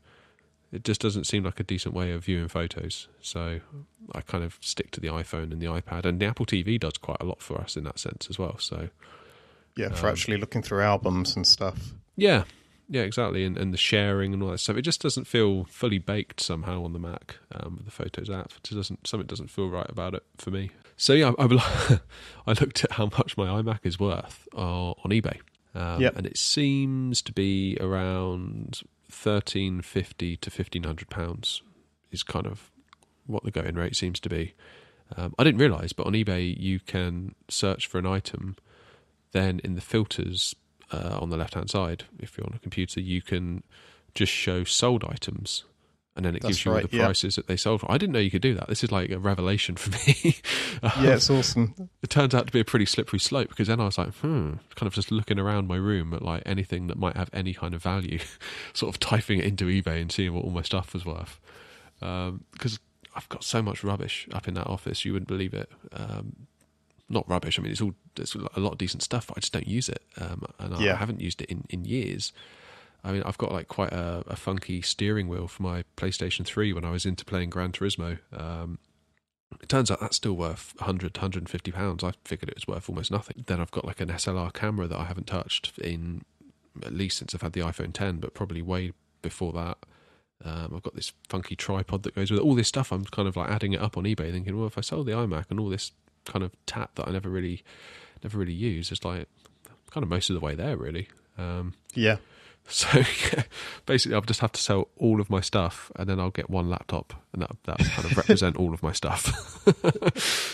It 0.71 0.83
just 0.85 1.01
doesn't 1.01 1.25
seem 1.25 1.43
like 1.43 1.59
a 1.59 1.63
decent 1.63 1.93
way 1.93 2.11
of 2.11 2.23
viewing 2.25 2.47
photos. 2.47 3.07
So 3.21 3.59
I 4.15 4.21
kind 4.21 4.43
of 4.43 4.57
stick 4.61 4.91
to 4.91 4.99
the 5.01 5.07
iPhone 5.09 5.51
and 5.51 5.61
the 5.61 5.65
iPad, 5.65 6.05
and 6.05 6.19
the 6.19 6.25
Apple 6.25 6.45
TV 6.45 6.79
does 6.79 6.93
quite 6.97 7.17
a 7.19 7.25
lot 7.25 7.41
for 7.41 7.59
us 7.59 7.75
in 7.75 7.83
that 7.83 7.99
sense 7.99 8.27
as 8.29 8.39
well. 8.39 8.57
So 8.57 8.89
Yeah, 9.75 9.89
for 9.89 10.07
Um, 10.07 10.11
actually 10.13 10.37
looking 10.37 10.61
through 10.61 10.81
albums 10.81 11.35
and 11.35 11.45
stuff. 11.47 11.93
yeah, 12.15 12.43
yeah, 12.89 13.01
exactly, 13.03 13.43
and 13.45 13.57
and 13.57 13.73
the 13.73 13.77
sharing 13.77 14.33
and 14.33 14.43
all 14.43 14.49
that 14.51 14.57
stuff. 14.59 14.75
It 14.77 14.81
just 14.83 15.01
doesn't 15.01 15.25
feel 15.27 15.63
fully 15.65 15.97
baked 15.97 16.39
somehow 16.41 16.83
on 16.83 16.91
the 16.93 16.99
Mac 16.99 17.37
um, 17.53 17.75
with 17.77 17.85
the 17.85 17.91
Photos 17.91 18.29
app. 18.29 18.51
It 18.57 18.63
just 18.63 18.75
doesn't 18.77 19.07
something 19.07 19.27
doesn't 19.27 19.49
feel 19.49 19.69
right 19.69 19.89
about 19.89 20.13
it 20.13 20.23
for 20.37 20.51
me. 20.51 20.71
So 20.97 21.13
yeah, 21.13 21.31
I, 21.39 21.45
I, 21.45 21.99
I 22.47 22.51
looked 22.51 22.83
at 22.83 22.91
how 22.93 23.05
much 23.17 23.35
my 23.37 23.47
iMac 23.47 23.79
is 23.83 23.99
worth 23.99 24.47
uh, 24.55 24.91
on 24.91 25.09
eBay, 25.11 25.39
um, 25.73 26.01
Yep. 26.01 26.17
and 26.17 26.25
it 26.27 26.37
seems 26.37 27.21
to 27.23 27.31
be 27.33 27.77
around 27.79 28.81
thirteen 29.11 29.81
fifty 29.81 30.37
to 30.37 30.49
fifteen 30.49 30.83
hundred 30.83 31.09
pounds. 31.09 31.61
Is 32.11 32.23
kind 32.23 32.47
of 32.47 32.71
what 33.25 33.43
the 33.43 33.51
going 33.51 33.75
rate 33.75 33.95
seems 33.95 34.19
to 34.19 34.29
be. 34.29 34.53
Um, 35.15 35.33
I 35.37 35.43
didn't 35.43 35.61
realise, 35.61 35.93
but 35.93 36.07
on 36.07 36.13
eBay 36.13 36.57
you 36.57 36.79
can 36.79 37.35
search 37.49 37.87
for 37.87 37.99
an 37.99 38.05
item, 38.05 38.55
then 39.31 39.61
in 39.63 39.75
the 39.75 39.81
filters 39.81 40.55
uh, 40.91 41.17
on 41.21 41.29
the 41.29 41.37
left 41.37 41.53
hand 41.53 41.69
side, 41.69 42.03
if 42.19 42.37
you're 42.37 42.47
on 42.47 42.53
a 42.55 42.59
computer, 42.59 42.99
you 42.99 43.21
can 43.21 43.63
just 44.13 44.31
show 44.31 44.63
sold 44.63 45.05
items. 45.05 45.63
And 46.13 46.25
then 46.25 46.35
it 46.35 46.41
That's 46.41 46.55
gives 46.55 46.65
you 46.65 46.71
all 46.71 46.77
right, 46.77 46.91
the 46.91 46.97
yeah. 46.97 47.05
prices 47.05 47.37
that 47.37 47.47
they 47.47 47.55
sold 47.55 47.79
for. 47.79 47.89
I 47.89 47.97
didn't 47.97 48.11
know 48.11 48.19
you 48.19 48.29
could 48.29 48.41
do 48.41 48.53
that. 48.55 48.67
This 48.67 48.83
is 48.83 48.91
like 48.91 49.11
a 49.11 49.17
revelation 49.17 49.77
for 49.77 49.91
me. 50.07 50.35
Um, 50.83 51.05
Yeah, 51.05 51.13
it's 51.15 51.29
awesome. 51.29 51.73
it 52.03 52.09
turns 52.09 52.35
out 52.35 52.47
to 52.47 52.51
be 52.51 52.59
a 52.59 52.65
pretty 52.65 52.85
slippery 52.85 53.19
slope 53.19 53.47
because 53.47 53.69
then 53.69 53.79
I 53.79 53.85
was 53.85 53.97
like, 53.97 54.13
hmm, 54.15 54.55
kind 54.75 54.87
of 54.87 54.93
just 54.93 55.09
looking 55.09 55.39
around 55.39 55.69
my 55.69 55.77
room 55.77 56.13
at 56.13 56.21
like 56.21 56.43
anything 56.45 56.87
that 56.87 56.97
might 56.97 57.15
have 57.15 57.29
any 57.31 57.53
kind 57.53 57.73
of 57.73 57.81
value, 57.81 58.19
sort 58.73 58.93
of 58.93 58.99
typing 58.99 59.39
it 59.39 59.45
into 59.45 59.65
eBay 59.65 60.01
and 60.01 60.11
seeing 60.11 60.33
what 60.33 60.43
all 60.43 60.51
my 60.51 60.63
stuff 60.63 60.93
was 60.93 61.05
worth. 61.05 61.39
Because 61.99 62.79
I've 63.15 63.29
got 63.29 63.43
so 63.45 63.61
much 63.61 63.81
rubbish 63.83 64.27
up 64.33 64.49
in 64.49 64.53
that 64.55 64.67
office, 64.67 65.05
you 65.05 65.13
wouldn't 65.13 65.29
believe 65.29 65.53
it. 65.53 65.69
Um, 65.93 66.47
not 67.07 67.27
rubbish. 67.29 67.57
I 67.57 67.61
mean, 67.61 67.71
it's 67.71 67.81
all 67.81 67.93
there's 68.15 68.35
a 68.35 68.59
lot 68.59 68.73
of 68.73 68.77
decent 68.77 69.01
stuff, 69.03 69.27
but 69.27 69.37
I 69.37 69.39
just 69.39 69.53
don't 69.53 69.67
use 69.67 69.87
it, 69.87 70.01
um, 70.17 70.43
and 70.59 70.73
I 70.75 70.81
haven't 70.95 71.21
used 71.21 71.41
it 71.41 71.49
in, 71.49 71.63
in 71.69 71.85
years. 71.85 72.33
I 73.03 73.11
mean, 73.11 73.23
I've 73.23 73.37
got 73.37 73.51
like 73.51 73.67
quite 73.67 73.91
a, 73.91 74.23
a 74.27 74.35
funky 74.35 74.81
steering 74.81 75.27
wheel 75.27 75.47
for 75.47 75.63
my 75.63 75.83
PlayStation 75.97 76.45
3 76.45 76.73
when 76.73 76.85
I 76.85 76.91
was 76.91 77.05
into 77.05 77.25
playing 77.25 77.49
Gran 77.49 77.71
Turismo. 77.71 78.19
Um, 78.31 78.77
it 79.61 79.67
turns 79.69 79.91
out 79.91 79.99
that's 79.99 80.17
still 80.17 80.33
worth 80.33 80.73
100, 80.77 81.17
150 81.17 81.71
pounds. 81.71 82.03
I 82.03 82.13
figured 82.25 82.49
it 82.49 82.55
was 82.55 82.67
worth 82.67 82.89
almost 82.89 83.11
nothing. 83.11 83.43
Then 83.47 83.59
I've 83.59 83.71
got 83.71 83.85
like 83.85 84.01
an 84.01 84.09
SLR 84.09 84.53
camera 84.53 84.87
that 84.87 84.97
I 84.99 85.05
haven't 85.05 85.27
touched 85.27 85.77
in 85.79 86.23
at 86.83 86.93
least 86.93 87.17
since 87.17 87.35
I've 87.35 87.41
had 87.41 87.53
the 87.53 87.61
iPhone 87.61 87.91
10, 87.93 88.17
but 88.17 88.33
probably 88.33 88.61
way 88.61 88.93
before 89.21 89.51
that. 89.53 89.77
Um, 90.43 90.73
I've 90.75 90.83
got 90.83 90.95
this 90.95 91.11
funky 91.29 91.55
tripod 91.55 92.03
that 92.03 92.15
goes 92.15 92.31
with 92.31 92.39
it. 92.39 92.43
All 92.43 92.55
this 92.55 92.67
stuff, 92.67 92.91
I'm 92.91 93.05
kind 93.05 93.27
of 93.27 93.35
like 93.35 93.49
adding 93.49 93.73
it 93.73 93.81
up 93.81 93.97
on 93.97 94.05
eBay, 94.05 94.31
thinking, 94.31 94.57
well, 94.57 94.67
if 94.67 94.77
I 94.77 94.81
sold 94.81 95.05
the 95.05 95.11
iMac 95.11 95.45
and 95.49 95.59
all 95.59 95.69
this 95.69 95.91
kind 96.25 96.43
of 96.43 96.51
tat 96.65 96.91
that 96.95 97.07
I 97.07 97.11
never 97.11 97.29
really, 97.29 97.63
never 98.23 98.37
really 98.37 98.53
use, 98.53 98.91
it's 98.91 99.05
like 99.05 99.27
kind 99.91 100.03
of 100.03 100.09
most 100.09 100.29
of 100.29 100.33
the 100.33 100.39
way 100.39 100.55
there, 100.55 100.77
really. 100.77 101.09
Um, 101.37 101.73
Yeah. 101.93 102.17
So 102.71 103.03
basically, 103.85 104.15
I'll 104.15 104.21
just 104.21 104.39
have 104.39 104.53
to 104.53 104.61
sell 104.61 104.87
all 104.97 105.19
of 105.19 105.29
my 105.29 105.41
stuff, 105.41 105.91
and 105.97 106.09
then 106.09 106.19
I'll 106.19 106.31
get 106.31 106.49
one 106.49 106.69
laptop, 106.69 107.13
and 107.33 107.41
that 107.41 107.51
that 107.65 107.79
kind 107.79 108.09
of 108.09 108.15
represent 108.17 108.55
all 108.55 108.73
of 108.73 108.81
my 108.81 108.93
stuff. 108.93 109.59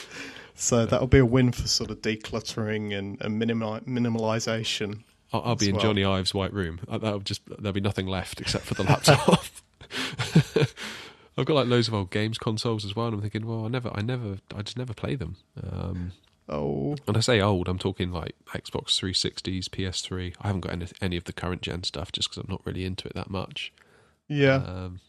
So 0.59 0.87
that'll 0.87 1.05
be 1.05 1.19
a 1.19 1.25
win 1.25 1.51
for 1.51 1.67
sort 1.67 1.91
of 1.91 2.01
decluttering 2.01 2.97
and, 2.97 3.21
and 3.21 3.39
minimi- 3.39 3.85
minimalization. 3.85 5.03
I'll, 5.31 5.41
I'll 5.45 5.55
be 5.55 5.69
in 5.69 5.75
well. 5.75 5.85
Jony 5.85 6.03
Ive's 6.03 6.33
white 6.33 6.51
room. 6.51 6.79
Uh, 6.89 6.97
That'll 6.97 7.19
just 7.19 7.41
there'll 7.45 7.73
be 7.73 7.79
nothing 7.79 8.07
left 8.07 8.41
except 8.41 8.65
for 8.65 8.73
the 8.73 8.81
laptop. 8.83 9.45
I've 11.37 11.45
got 11.45 11.53
like 11.53 11.67
loads 11.67 11.87
of 11.87 11.93
old 11.93 12.09
games 12.09 12.39
consoles 12.39 12.85
as 12.85 12.95
well, 12.95 13.05
and 13.05 13.15
I'm 13.15 13.21
thinking, 13.21 13.45
well, 13.45 13.65
I 13.65 13.67
never, 13.67 13.91
I 13.93 14.01
never, 14.01 14.39
I 14.55 14.63
just 14.63 14.79
never 14.79 14.95
play 14.95 15.13
them. 15.13 15.35
Um, 15.61 16.11
Oh, 16.49 16.95
and 17.05 17.17
I 17.17 17.19
say 17.19 17.41
old, 17.41 17.67
I'm 17.67 17.77
talking 17.77 18.11
like 18.11 18.33
Xbox 18.47 18.97
360s, 18.99 19.65
PS3. 19.65 20.33
I 20.39 20.47
haven't 20.47 20.61
got 20.61 20.71
any, 20.71 20.87
any 21.01 21.17
of 21.17 21.25
the 21.25 21.33
current 21.33 21.61
gen 21.61 21.83
stuff 21.83 22.11
just 22.11 22.29
because 22.29 22.43
I'm 22.43 22.49
not 22.49 22.61
really 22.65 22.85
into 22.85 23.07
it 23.07 23.15
that 23.15 23.29
much. 23.29 23.73
yeah. 24.27 24.55
Um, 24.55 24.99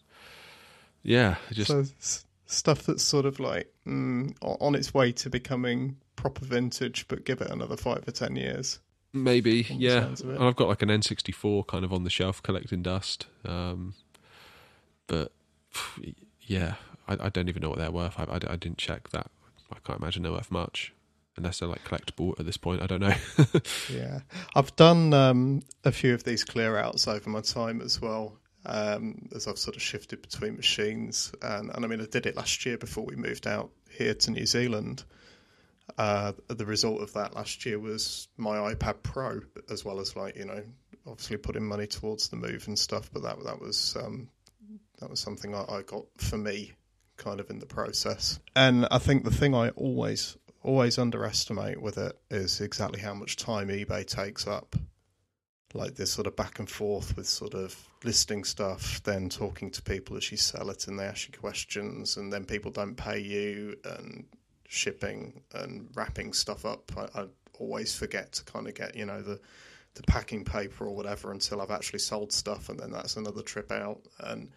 yeah, 1.04 1.36
just 1.52 1.68
so 1.68 1.84
stuff 2.46 2.82
that's 2.82 3.04
sort 3.04 3.24
of 3.24 3.38
like 3.38 3.72
mm, 3.86 4.34
on 4.42 4.74
its 4.74 4.92
way 4.92 5.12
to 5.12 5.30
becoming 5.30 5.96
proper 6.16 6.44
vintage, 6.44 7.06
but 7.06 7.24
give 7.24 7.40
it 7.40 7.50
another 7.50 7.76
five 7.76 8.06
or 8.06 8.10
ten 8.10 8.34
years. 8.34 8.80
Maybe, 9.12 9.66
yeah. 9.70 10.00
sounds 10.00 10.20
of 10.22 10.30
it. 10.30 10.34
And 10.34 10.44
I've 10.44 10.56
got 10.56 10.68
like 10.68 10.82
an 10.82 10.88
N64 10.88 11.66
kind 11.66 11.84
of 11.84 11.92
on 11.92 12.04
the 12.04 12.10
shelf 12.10 12.42
collecting 12.42 12.82
dust. 12.82 13.26
Um, 13.44 13.94
but 15.06 15.32
yeah, 16.42 16.74
I, 17.06 17.16
I 17.20 17.28
don't 17.28 17.48
even 17.48 17.62
know 17.62 17.70
what 17.70 17.78
they're 17.78 17.92
worth. 17.92 18.18
I, 18.18 18.24
I, 18.24 18.34
I 18.34 18.56
didn't 18.56 18.78
check 18.78 19.10
that. 19.10 19.30
I 19.72 19.76
can't 19.84 20.00
imagine 20.00 20.24
they're 20.24 20.32
worth 20.32 20.50
much 20.50 20.92
unless 21.38 21.58
they're 21.60 21.68
like 21.68 21.84
collectible 21.84 22.38
at 22.38 22.46
this 22.46 22.56
point. 22.56 22.82
I 22.82 22.86
don't 22.86 23.00
know. 23.00 23.14
Yeah, 23.92 24.20
I've 24.54 24.74
done 24.76 25.14
um, 25.14 25.62
a 25.84 25.92
few 25.92 26.12
of 26.14 26.24
these 26.24 26.44
clear 26.44 26.76
outs 26.76 27.08
over 27.08 27.30
my 27.30 27.40
time 27.40 27.80
as 27.80 28.00
well. 28.00 28.36
Um, 28.66 29.28
as 29.34 29.46
I've 29.46 29.58
sort 29.58 29.76
of 29.76 29.82
shifted 29.82 30.20
between 30.20 30.56
machines, 30.56 31.32
and, 31.40 31.70
and 31.70 31.84
I 31.84 31.88
mean, 31.88 32.00
I 32.00 32.06
did 32.06 32.26
it 32.26 32.36
last 32.36 32.66
year 32.66 32.76
before 32.76 33.04
we 33.04 33.16
moved 33.16 33.46
out 33.46 33.70
here 33.90 34.14
to 34.14 34.30
New 34.30 34.46
Zealand. 34.46 35.04
Uh, 35.96 36.32
the 36.48 36.66
result 36.66 37.00
of 37.00 37.12
that 37.14 37.34
last 37.34 37.64
year 37.64 37.78
was 37.78 38.28
my 38.36 38.74
iPad 38.74 39.02
Pro, 39.02 39.40
as 39.70 39.84
well 39.84 40.00
as 40.00 40.14
like 40.16 40.36
you 40.36 40.44
know 40.44 40.62
obviously 41.06 41.36
putting 41.38 41.64
money 41.64 41.86
towards 41.86 42.28
the 42.28 42.36
move 42.36 42.64
and 42.66 42.78
stuff, 42.78 43.10
but 43.12 43.22
that 43.22 43.42
that 43.44 43.60
was 43.60 43.96
um, 44.02 44.28
that 45.00 45.08
was 45.08 45.20
something 45.20 45.54
I, 45.54 45.64
I 45.68 45.82
got 45.82 46.04
for 46.18 46.36
me, 46.36 46.72
kind 47.16 47.40
of 47.40 47.50
in 47.50 47.58
the 47.58 47.66
process. 47.66 48.38
And 48.54 48.86
I 48.90 48.98
think 48.98 49.24
the 49.24 49.30
thing 49.30 49.54
I 49.54 49.70
always 49.70 50.36
always 50.62 50.98
underestimate 50.98 51.80
with 51.80 51.98
it 51.98 52.18
is 52.30 52.60
exactly 52.60 53.00
how 53.00 53.14
much 53.14 53.36
time 53.36 53.68
eBay 53.68 54.06
takes 54.06 54.46
up. 54.46 54.76
Like 55.74 55.94
this 55.94 56.10
sort 56.10 56.26
of 56.26 56.34
back 56.34 56.58
and 56.58 56.68
forth 56.68 57.16
with 57.16 57.28
sort 57.28 57.54
of 57.54 57.76
listing 58.02 58.44
stuff, 58.44 59.02
then 59.02 59.28
talking 59.28 59.70
to 59.72 59.82
people 59.82 60.16
as 60.16 60.30
you 60.30 60.38
sell 60.38 60.70
it, 60.70 60.88
and 60.88 60.98
they 60.98 61.04
ask 61.04 61.28
you 61.28 61.38
questions, 61.38 62.16
and 62.16 62.32
then 62.32 62.46
people 62.46 62.70
don't 62.70 62.96
pay 62.96 63.18
you, 63.18 63.76
and 63.84 64.24
shipping 64.66 65.42
and 65.54 65.90
wrapping 65.94 66.32
stuff 66.32 66.64
up. 66.64 66.90
I, 66.96 67.20
I 67.20 67.26
always 67.58 67.94
forget 67.94 68.32
to 68.32 68.44
kind 68.44 68.66
of 68.66 68.74
get 68.74 68.96
you 68.96 69.04
know 69.04 69.20
the 69.20 69.40
the 69.94 70.02
packing 70.04 70.44
paper 70.44 70.86
or 70.86 70.94
whatever 70.94 71.32
until 71.32 71.60
I've 71.60 71.70
actually 71.70 71.98
sold 71.98 72.32
stuff, 72.32 72.68
and 72.68 72.78
then 72.78 72.90
that's 72.90 73.16
another 73.16 73.42
trip 73.42 73.72
out. 73.72 74.00
And 74.20 74.50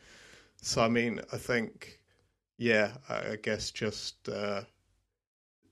so, 0.61 0.83
I 0.83 0.87
mean, 0.87 1.19
I 1.33 1.37
think, 1.37 1.99
yeah, 2.57 2.91
I, 3.09 3.31
I 3.31 3.35
guess 3.41 3.71
just 3.71 4.29
uh, 4.29 4.61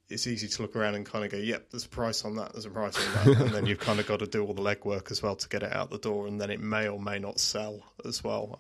it's 0.10 0.26
easy 0.26 0.48
to 0.48 0.62
look 0.62 0.76
around 0.76 0.96
and 0.96 1.06
kind 1.06 1.24
of 1.24 1.32
go, 1.32 1.38
yep, 1.38 1.70
there's 1.70 1.86
a 1.86 1.90
price 1.90 2.26
on 2.26 2.36
that, 2.36 2.54
there's 2.54 2.66
a 2.66 2.70
price 2.70 2.98
on 2.98 3.14
that, 3.14 3.42
and 3.42 3.52
then 3.52 3.66
you've 3.66 3.80
kind 3.80 4.00
of 4.00 4.08
got 4.08 4.20
to 4.20 4.28
do 4.28 4.44
all 4.44 4.54
the 4.54 4.62
legwork 4.62 5.12
as 5.12 5.22
well 5.22 5.36
to 5.36 5.50
get 5.50 5.64
it 5.64 5.72
out 5.72 5.92
the 5.92 6.00
door, 6.00 6.28
and 6.28 6.42
then 6.42 6.50
it 6.50 6.60
may 6.60 6.88
or 6.88 7.00
may 7.00 7.20
not 7.20 7.40
sell 7.40 7.82
as 8.06 8.24
well. 8.24 8.60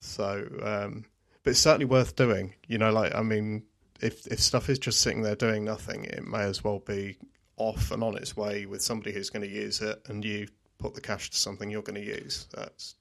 So, 0.00 0.46
um, 0.62 1.04
but 1.42 1.50
it's 1.50 1.60
certainly 1.60 1.86
worth 1.86 2.14
doing. 2.14 2.54
You 2.68 2.78
know, 2.78 2.92
like 2.92 3.14
I 3.14 3.22
mean, 3.22 3.64
if 4.00 4.26
if 4.28 4.40
stuff 4.40 4.68
is 4.68 4.78
just 4.78 5.00
sitting 5.00 5.22
there 5.22 5.34
doing 5.34 5.64
nothing, 5.64 6.04
it 6.04 6.26
may 6.26 6.42
as 6.42 6.62
well 6.62 6.78
be 6.78 7.16
off 7.56 7.90
and 7.90 8.02
on 8.02 8.16
its 8.16 8.36
way 8.36 8.66
with 8.66 8.82
somebody 8.82 9.12
who's 9.12 9.30
going 9.30 9.42
to 9.42 9.48
use 9.48 9.80
it, 9.80 10.02
and 10.06 10.24
you 10.24 10.46
put 10.78 10.94
the 10.94 11.00
cash 11.00 11.30
to 11.30 11.36
something 11.36 11.70
you're 11.70 11.82
going 11.82 12.00
to 12.00 12.06
use. 12.06 12.46
That's 12.54 12.94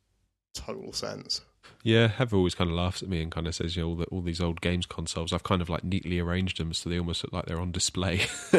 total 0.54 0.94
sense. 0.94 1.42
Yeah, 1.84 2.08
Heather 2.08 2.38
always 2.38 2.56
kind 2.56 2.70
of 2.70 2.78
laughs 2.78 3.04
at 3.04 3.10
me 3.10 3.22
and 3.22 3.30
kind 3.30 3.46
of 3.46 3.54
says, 3.54 3.76
you 3.76 3.84
know, 3.84 3.90
all, 3.90 3.96
the, 3.96 4.06
all 4.06 4.22
these 4.22 4.40
old 4.40 4.62
games 4.62 4.86
consoles, 4.86 5.34
I've 5.34 5.44
kind 5.44 5.62
of 5.62 5.70
like 5.70 5.84
neatly 5.84 6.18
arranged 6.18 6.58
them 6.58 6.74
so 6.74 6.90
they 6.90 6.98
almost 6.98 7.24
look 7.24 7.34
like 7.34 7.46
they're 7.46 7.60
on 7.60 7.74
display. 7.74 8.18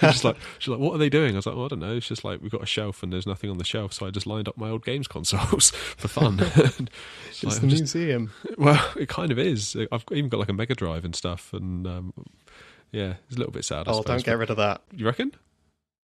just 0.00 0.22
like, 0.22 0.36
she's 0.60 0.68
like, 0.68 0.78
what 0.78 0.94
are 0.94 0.98
they 0.98 1.08
doing? 1.08 1.34
I 1.34 1.36
was 1.36 1.46
like, 1.46 1.56
well, 1.56 1.64
I 1.64 1.68
don't 1.68 1.80
know. 1.80 1.96
It's 1.96 2.06
just 2.06 2.24
like 2.24 2.40
we've 2.40 2.52
got 2.52 2.62
a 2.62 2.66
shelf 2.66 3.02
and 3.02 3.12
there's 3.12 3.26
nothing 3.26 3.50
on 3.50 3.58
the 3.58 3.64
shelf, 3.64 3.92
so 3.92 4.06
I 4.06 4.10
just 4.10 4.26
lined 4.26 4.46
up 4.46 4.56
my 4.56 4.70
old 4.70 4.84
games 4.84 5.08
consoles 5.08 5.70
for 5.96 6.06
fun. 6.06 6.38
it's, 6.40 6.80
it's 7.30 7.44
like, 7.44 7.60
the 7.60 7.66
just, 7.66 7.80
museum. 7.80 8.30
Well, 8.56 8.92
it 8.96 9.08
kind 9.08 9.32
of 9.32 9.40
is. 9.40 9.76
I've 9.90 10.04
even 10.12 10.28
got 10.28 10.38
like 10.38 10.48
a 10.48 10.52
Mega 10.52 10.76
Drive 10.76 11.04
and 11.04 11.16
stuff, 11.16 11.52
and 11.52 11.84
um, 11.86 12.12
yeah, 12.92 13.14
it's 13.26 13.36
a 13.36 13.38
little 13.38 13.52
bit 13.52 13.64
sad. 13.64 13.88
I 13.88 13.90
oh, 13.90 14.02
suppose, 14.02 14.22
don't 14.22 14.24
get 14.24 14.38
rid 14.38 14.50
of 14.50 14.58
that. 14.58 14.82
You 14.92 15.06
reckon? 15.06 15.32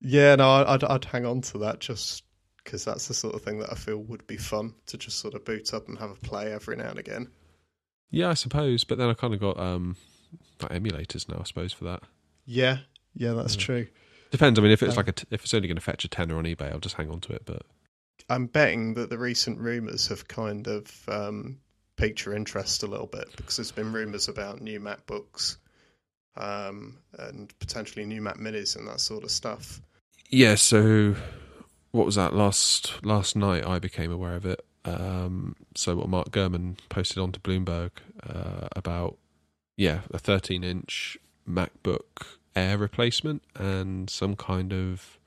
Yeah, 0.02 0.36
no, 0.36 0.64
I'd, 0.66 0.84
I'd 0.84 1.06
hang 1.06 1.26
on 1.26 1.42
to 1.42 1.60
that 1.60 1.80
just 1.80 2.24
because 2.68 2.84
that's 2.84 3.08
the 3.08 3.14
sort 3.14 3.34
of 3.34 3.42
thing 3.44 3.60
that 3.60 3.72
I 3.72 3.76
feel 3.76 3.98
would 4.00 4.28
be 4.28 4.36
fun 4.36 4.74
to 4.88 4.98
just 4.98 5.20
sort 5.20 5.36
of 5.36 5.46
boot 5.46 5.74
up 5.74 5.88
and 5.88 5.98
have 6.00 6.12
a 6.12 6.16
play 6.16 6.52
every 6.52 6.76
now 6.76 6.90
and 6.90 7.00
again. 7.00 7.30
Yeah, 8.12 8.30
I 8.30 8.34
suppose, 8.34 8.84
but 8.84 8.98
then 8.98 9.10
I 9.10 9.14
kind 9.14 9.34
of 9.34 9.40
got 9.40 9.58
um, 9.58 9.96
like 10.62 10.72
emulators 10.72 11.30
now, 11.30 11.38
I 11.40 11.44
suppose, 11.46 11.72
for 11.72 11.86
that. 11.86 12.04
Yeah, 12.46 12.80
yeah, 13.16 13.32
that's 13.34 13.56
Yeah. 13.56 13.62
true. 13.62 13.88
Depends. 14.32 14.60
I 14.60 14.62
mean, 14.62 14.72
if 14.72 14.84
it's 14.84 14.92
Um, 14.92 14.98
like 14.98 15.08
a 15.08 15.12
t- 15.14 15.28
if 15.32 15.44
it's 15.46 15.54
only 15.54 15.70
going 15.70 15.78
to 15.78 15.82
fetch 15.82 16.04
a 16.04 16.10
tenner 16.10 16.38
on 16.38 16.44
eBay, 16.44 16.70
I'll 16.74 16.80
just 16.82 16.96
hang 16.96 17.10
on 17.10 17.22
to 17.22 17.34
it. 17.34 17.44
But 17.46 17.64
I'm 18.30 18.48
betting 18.48 18.96
that 18.96 19.10
the 19.10 19.18
recent 19.18 19.60
rumours 19.60 20.08
have 20.10 20.28
kind 20.28 20.68
of 20.68 20.92
um, 21.08 21.60
piqued 21.96 22.26
your 22.26 22.36
interest 22.36 22.84
a 22.84 22.88
little 22.88 23.08
bit 23.08 23.30
because 23.38 23.56
there's 23.56 23.72
been 23.72 23.94
rumours 23.94 24.28
about 24.28 24.60
new 24.62 24.82
MacBooks 24.82 25.56
um, 26.36 26.98
and 27.18 27.58
potentially 27.60 28.06
new 28.06 28.22
Mac 28.22 28.38
Minis 28.38 28.76
and 28.76 28.86
that 28.90 29.00
sort 29.00 29.24
of 29.24 29.32
stuff. 29.32 29.82
yeah, 30.30 30.56
so 30.56 31.16
what 31.92 32.06
was 32.06 32.16
that 32.16 32.34
last 32.34 33.04
last 33.04 33.36
night? 33.36 33.66
I 33.66 33.80
became 33.80 34.12
aware 34.12 34.36
of 34.36 34.46
it. 34.46 34.64
Um, 34.86 35.56
so 35.76 35.96
what 35.96 36.10
Mark 36.10 36.32
Gurman 36.32 36.78
posted 36.90 37.18
onto 37.18 37.40
Bloomberg 37.40 37.92
uh, 38.28 38.68
about 38.76 39.18
yeah 39.76 40.02
a 40.12 40.18
13 40.18 40.64
inch 40.64 41.18
MacBook 41.48 42.26
Air 42.56 42.78
replacement 42.78 43.44
and 43.56 44.10
some 44.10 44.36
kind 44.36 44.74
of 44.74 45.18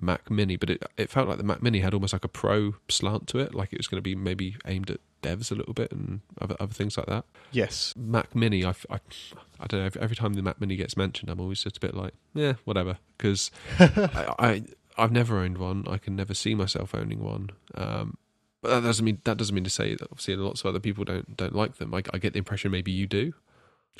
Mac 0.00 0.30
Mini, 0.30 0.56
but 0.56 0.68
it 0.70 0.82
it 0.96 1.10
felt 1.10 1.28
like 1.28 1.38
the 1.38 1.44
Mac 1.44 1.62
Mini 1.62 1.80
had 1.80 1.94
almost 1.94 2.12
like 2.12 2.24
a 2.24 2.28
pro 2.28 2.74
slant 2.88 3.28
to 3.28 3.38
it, 3.38 3.54
like 3.54 3.72
it 3.72 3.78
was 3.78 3.86
going 3.86 3.98
to 3.98 4.02
be 4.02 4.14
maybe 4.14 4.56
aimed 4.66 4.90
at 4.90 5.00
devs 5.22 5.52
a 5.52 5.54
little 5.54 5.72
bit 5.72 5.92
and 5.92 6.20
other 6.40 6.56
other 6.58 6.74
things 6.74 6.96
like 6.96 7.06
that. 7.06 7.24
Yes. 7.52 7.94
Mac 7.96 8.34
Mini, 8.34 8.64
I 8.64 8.74
I 8.90 9.66
don't 9.68 9.80
know. 9.80 9.86
Every, 9.86 10.00
every 10.00 10.16
time 10.16 10.34
the 10.34 10.42
Mac 10.42 10.60
Mini 10.60 10.76
gets 10.76 10.96
mentioned, 10.96 11.30
I'm 11.30 11.40
always 11.40 11.62
just 11.62 11.76
a 11.76 11.80
bit 11.80 11.94
like, 11.94 12.14
yeah, 12.34 12.54
whatever. 12.64 12.98
Because 13.16 13.50
I, 13.78 14.34
I, 14.38 14.62
I've 14.98 15.12
never 15.12 15.38
owned 15.38 15.58
one. 15.58 15.84
I 15.88 15.98
can 15.98 16.14
never 16.16 16.34
see 16.34 16.54
myself 16.54 16.94
owning 16.94 17.22
one. 17.22 17.50
Um, 17.74 18.16
but 18.60 18.68
that 18.70 18.82
doesn't 18.86 19.04
mean 19.04 19.20
that 19.24 19.36
doesn't 19.36 19.54
mean 19.54 19.64
to 19.64 19.70
say 19.70 19.94
that 19.94 20.02
obviously 20.10 20.36
lots 20.36 20.60
of 20.60 20.66
other 20.66 20.80
people 20.80 21.04
don't 21.04 21.36
don't 21.36 21.54
like 21.54 21.76
them. 21.76 21.94
I, 21.94 22.02
I 22.12 22.18
get 22.18 22.32
the 22.32 22.38
impression 22.38 22.70
maybe 22.70 22.92
you 22.92 23.06
do. 23.06 23.32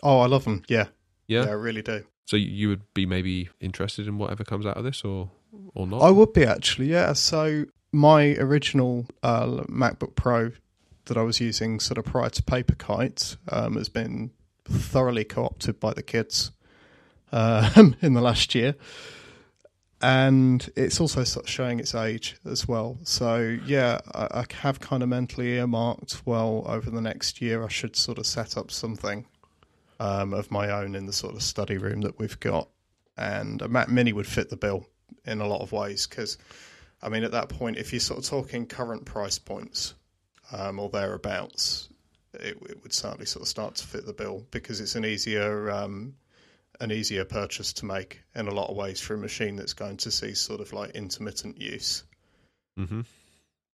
Oh, 0.03 0.21
I 0.21 0.27
love 0.27 0.45
them. 0.45 0.63
Yeah. 0.69 0.87
Yeah. 1.27 1.45
Yeah, 1.45 1.51
I 1.51 1.55
really 1.55 1.83
do. 1.83 2.05
So 2.27 2.37
you- 2.37 2.69
would 2.69 2.95
be 2.95 3.05
maybe 3.07 3.49
interested 3.61 4.07
in 4.07 4.19
whatever 4.19 4.45
comes 4.45 4.65
out 4.67 4.77
of 4.77 4.85
this, 4.85 5.03
or 5.05 5.31
or 5.75 5.87
not? 5.87 6.01
I 6.03 6.11
would 6.11 6.33
be 6.33 6.45
actually, 6.45 6.87
yeah. 6.93 7.13
So 7.13 7.65
my 7.93 8.35
original 8.37 9.07
uh, 9.23 9.65
MacBook 9.69 10.15
Pro 10.15 10.53
that 11.07 11.17
I 11.17 11.23
was 11.23 11.41
using 11.41 11.81
sort 11.81 11.99
of 11.99 12.05
prior 12.05 12.31
to 12.31 12.43
Paper 12.43 12.75
Kite 12.77 13.37
um, 13.49 13.75
has 13.77 13.89
been 13.89 14.31
thoroughly 14.65 15.25
co-opted 15.25 15.81
by 15.81 15.93
the 15.93 16.03
kids 16.03 16.53
um, 17.33 17.97
in 18.03 18.15
the 18.15 18.21
last 18.21 18.55
year, 18.55 18.77
and 20.03 20.69
it's 20.75 21.01
also 21.01 21.23
sort 21.25 21.47
of 21.47 21.51
showing 21.51 21.79
its 21.79 21.95
age 21.95 22.37
as 22.45 22.67
well. 22.67 22.99
So 23.05 23.57
yeah, 23.65 24.01
I, 24.15 24.41
I 24.41 24.45
have 24.61 24.81
kind 24.81 25.03
of 25.03 25.09
mentally 25.09 25.57
earmarked. 25.57 26.23
Well, 26.25 26.65
over 26.67 26.91
the 26.91 27.01
next 27.01 27.41
year, 27.41 27.65
I 27.65 27.69
should 27.69 27.95
sort 27.95 28.19
of 28.19 28.27
set 28.27 28.57
up 28.57 28.71
something 28.71 29.27
um, 30.01 30.35
of 30.35 30.51
my 30.51 30.71
own 30.71 30.95
in 30.95 31.07
the 31.07 31.13
sort 31.13 31.35
of 31.35 31.43
study 31.43 31.79
room 31.79 32.01
that 32.01 32.19
we've 32.19 32.39
got, 32.41 32.69
and 33.17 33.63
a 33.63 33.69
Mac 33.69 33.89
Mini 33.89 34.13
would 34.13 34.27
fit 34.27 34.51
the 34.51 34.57
bill 34.57 34.87
in 35.25 35.41
a 35.41 35.47
lot 35.47 35.61
of 35.61 35.71
ways 35.71 36.07
because 36.07 36.37
I 37.01 37.09
mean 37.09 37.23
at 37.23 37.33
that 37.33 37.49
point 37.49 37.77
if 37.77 37.93
you're 37.93 38.01
sort 38.01 38.19
of 38.19 38.25
talking 38.25 38.67
current 38.67 39.05
price 39.05 39.39
points 39.39 39.95
um, 40.51 40.81
or 40.81 40.89
thereabouts 40.89 41.89
it, 42.35 42.57
it 42.69 42.83
would 42.83 42.93
certainly 42.93 43.27
sort 43.27 43.43
of 43.43 43.49
start 43.49 43.77
to 43.77 43.87
fit 43.87 44.07
the 44.07 44.13
bill 44.13 44.45
because 44.51 44.81
it's 44.81 44.97
an 44.97 45.05
easier 45.05 45.71
um, 45.71 46.15
an 46.83 46.91
easier 46.91 47.25
purchase 47.25 47.73
to 47.75 47.87
make 47.87 48.21
in 48.35 48.49
a 48.49 48.51
lot 48.53 48.69
of 48.69 48.77
ways 48.77 49.01
for 49.01 49.15
a 49.15 49.19
machine 49.19 49.55
that's 49.55 49.73
going 49.73 49.97
to 49.97 50.11
see 50.11 50.35
sort 50.35 50.61
of 50.61 50.73
like 50.73 50.91
intermittent 50.91 51.61
use 51.61 52.03
mm-hmm. 52.79 53.03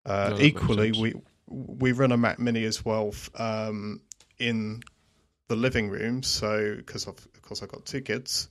uh, 0.05 0.29
No, 0.29 0.39
equally, 0.39 0.91
we 0.91 1.15
we 1.47 1.91
run 1.91 2.11
a 2.11 2.17
Mac 2.17 2.37
Mini 2.37 2.63
as 2.65 2.85
well 2.85 3.11
um, 3.35 4.01
in 4.37 4.83
the 5.47 5.55
living 5.55 5.89
room. 5.89 6.21
So 6.21 6.75
because 6.75 7.07
of, 7.07 7.17
of 7.17 7.41
course 7.41 7.63
I've 7.63 7.69
got 7.69 7.85
two 7.85 8.01
kids, 8.01 8.47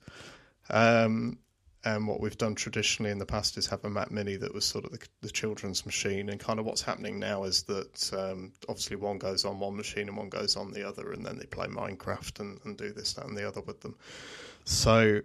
um, 0.68 1.38
and 1.84 2.08
what 2.08 2.20
we've 2.20 2.36
done 2.36 2.56
traditionally 2.56 3.12
in 3.12 3.18
the 3.18 3.26
past 3.26 3.56
is 3.56 3.68
have 3.68 3.84
a 3.84 3.90
Mac 3.90 4.10
Mini 4.10 4.36
that 4.36 4.52
was 4.52 4.64
sort 4.64 4.84
of 4.84 4.90
the, 4.90 4.98
the 5.22 5.30
children's 5.30 5.86
machine. 5.86 6.28
And 6.28 6.40
kind 6.40 6.58
of 6.58 6.66
what's 6.66 6.82
happening 6.82 7.20
now 7.20 7.44
is 7.44 7.62
that 7.64 8.12
um, 8.12 8.52
obviously 8.68 8.96
one 8.96 9.18
goes 9.18 9.44
on 9.44 9.60
one 9.60 9.76
machine 9.76 10.08
and 10.08 10.16
one 10.16 10.28
goes 10.28 10.56
on 10.56 10.72
the 10.72 10.86
other, 10.86 11.12
and 11.12 11.24
then 11.24 11.38
they 11.38 11.46
play 11.46 11.68
Minecraft 11.68 12.40
and, 12.40 12.58
and 12.64 12.76
do 12.76 12.92
this, 12.92 13.12
that, 13.14 13.26
and 13.26 13.36
the 13.36 13.46
other 13.46 13.60
with 13.60 13.80
them. 13.80 13.94
So 14.68 15.22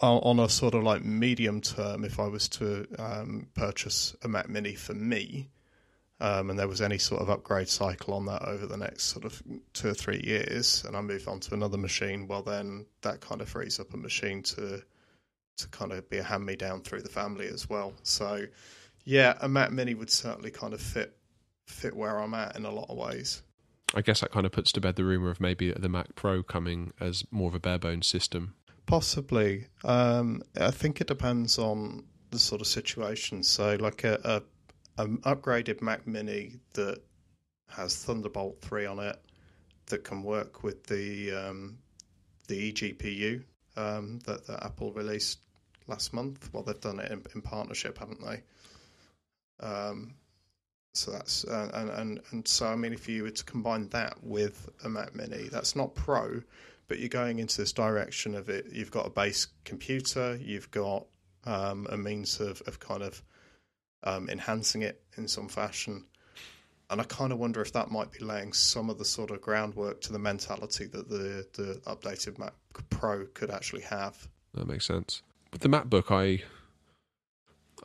on 0.00 0.40
a 0.40 0.48
sort 0.48 0.74
of 0.74 0.82
like 0.82 1.04
medium 1.04 1.60
term, 1.60 2.04
if 2.04 2.18
I 2.18 2.26
was 2.26 2.48
to 2.48 2.84
um, 2.98 3.46
purchase 3.54 4.16
a 4.22 4.28
Mac 4.28 4.48
Mini 4.48 4.74
for 4.74 4.92
me, 4.92 5.50
um, 6.20 6.50
and 6.50 6.58
there 6.58 6.66
was 6.66 6.82
any 6.82 6.98
sort 6.98 7.22
of 7.22 7.30
upgrade 7.30 7.68
cycle 7.68 8.14
on 8.14 8.26
that 8.26 8.42
over 8.42 8.66
the 8.66 8.76
next 8.76 9.04
sort 9.04 9.24
of 9.24 9.40
two 9.72 9.90
or 9.90 9.94
three 9.94 10.20
years, 10.24 10.84
and 10.84 10.96
I 10.96 11.00
move 11.00 11.28
on 11.28 11.38
to 11.40 11.54
another 11.54 11.78
machine, 11.78 12.26
well, 12.26 12.42
then 12.42 12.84
that 13.02 13.20
kind 13.20 13.40
of 13.40 13.48
frees 13.48 13.78
up 13.78 13.94
a 13.94 13.96
machine 13.96 14.42
to 14.42 14.82
to 15.58 15.68
kind 15.68 15.92
of 15.92 16.10
be 16.10 16.18
a 16.18 16.24
hand 16.24 16.44
me 16.44 16.56
down 16.56 16.80
through 16.80 17.02
the 17.02 17.08
family 17.08 17.46
as 17.46 17.68
well. 17.68 17.92
So, 18.02 18.46
yeah, 19.04 19.34
a 19.40 19.48
Mac 19.48 19.70
Mini 19.70 19.94
would 19.94 20.10
certainly 20.10 20.50
kind 20.50 20.74
of 20.74 20.80
fit 20.80 21.16
fit 21.66 21.94
where 21.94 22.18
I'm 22.18 22.34
at 22.34 22.56
in 22.56 22.64
a 22.64 22.70
lot 22.72 22.90
of 22.90 22.96
ways. 22.96 23.42
I 23.94 24.00
guess 24.00 24.20
that 24.20 24.32
kind 24.32 24.46
of 24.46 24.52
puts 24.52 24.72
to 24.72 24.80
bed 24.80 24.96
the 24.96 25.04
rumor 25.04 25.30
of 25.30 25.40
maybe 25.40 25.72
the 25.72 25.88
Mac 25.88 26.14
Pro 26.14 26.42
coming 26.42 26.92
as 26.98 27.24
more 27.30 27.48
of 27.48 27.54
a 27.54 27.60
bare 27.60 27.78
bones 27.78 28.06
system. 28.06 28.54
Possibly. 28.86 29.66
Um, 29.84 30.42
I 30.60 30.70
think 30.70 31.00
it 31.00 31.06
depends 31.06 31.58
on 31.58 32.04
the 32.30 32.38
sort 32.38 32.60
of 32.60 32.66
situation. 32.66 33.42
So, 33.42 33.76
like 33.80 34.04
a, 34.04 34.18
a 34.24 35.02
an 35.02 35.18
upgraded 35.18 35.80
Mac 35.80 36.06
Mini 36.06 36.56
that 36.74 37.02
has 37.68 37.96
Thunderbolt 37.96 38.60
three 38.60 38.86
on 38.86 38.98
it 38.98 39.18
that 39.86 40.04
can 40.04 40.22
work 40.22 40.62
with 40.62 40.84
the 40.86 41.32
um, 41.32 41.78
the 42.48 42.72
eGPU 42.72 43.44
um, 43.76 44.18
that, 44.26 44.46
that 44.46 44.64
Apple 44.64 44.92
released 44.92 45.38
last 45.86 46.12
month. 46.12 46.50
Well, 46.52 46.62
they've 46.62 46.80
done 46.80 47.00
it 47.00 47.10
in, 47.10 47.22
in 47.34 47.42
partnership, 47.42 47.98
haven't 47.98 48.20
they? 48.24 48.42
Um, 49.64 50.14
so 50.94 51.12
that's 51.12 51.44
uh, 51.44 51.70
and, 51.72 51.90
and 51.90 52.20
and 52.30 52.48
so 52.48 52.66
I 52.66 52.76
mean, 52.76 52.92
if 52.92 53.08
you 53.08 53.22
were 53.22 53.30
to 53.30 53.44
combine 53.44 53.88
that 53.90 54.22
with 54.22 54.68
a 54.84 54.88
Mac 54.88 55.14
Mini, 55.14 55.48
that's 55.48 55.74
not 55.74 55.94
Pro, 55.94 56.42
but 56.88 56.98
you're 56.98 57.08
going 57.08 57.38
into 57.38 57.56
this 57.58 57.72
direction 57.72 58.34
of 58.34 58.48
it. 58.48 58.66
You've 58.70 58.90
got 58.90 59.06
a 59.06 59.10
base 59.10 59.48
computer, 59.64 60.38
you've 60.40 60.70
got 60.70 61.06
um, 61.44 61.86
a 61.90 61.96
means 61.96 62.40
of, 62.40 62.62
of 62.66 62.78
kind 62.78 63.02
of 63.02 63.22
um, 64.04 64.28
enhancing 64.28 64.82
it 64.82 65.02
in 65.16 65.28
some 65.28 65.48
fashion. 65.48 66.04
And 66.90 67.00
I 67.00 67.04
kind 67.04 67.32
of 67.32 67.38
wonder 67.38 67.62
if 67.62 67.72
that 67.72 67.90
might 67.90 68.12
be 68.12 68.22
laying 68.22 68.52
some 68.52 68.90
of 68.90 68.98
the 68.98 69.04
sort 69.04 69.30
of 69.30 69.40
groundwork 69.40 70.02
to 70.02 70.12
the 70.12 70.18
mentality 70.18 70.86
that 70.86 71.08
the, 71.08 71.46
the 71.54 71.80
updated 71.86 72.38
Mac 72.38 72.52
Pro 72.90 73.24
could 73.32 73.50
actually 73.50 73.82
have. 73.82 74.28
That 74.52 74.66
makes 74.66 74.86
sense. 74.86 75.22
With 75.52 75.62
the 75.62 75.68
MacBook, 75.68 76.10
I 76.10 76.42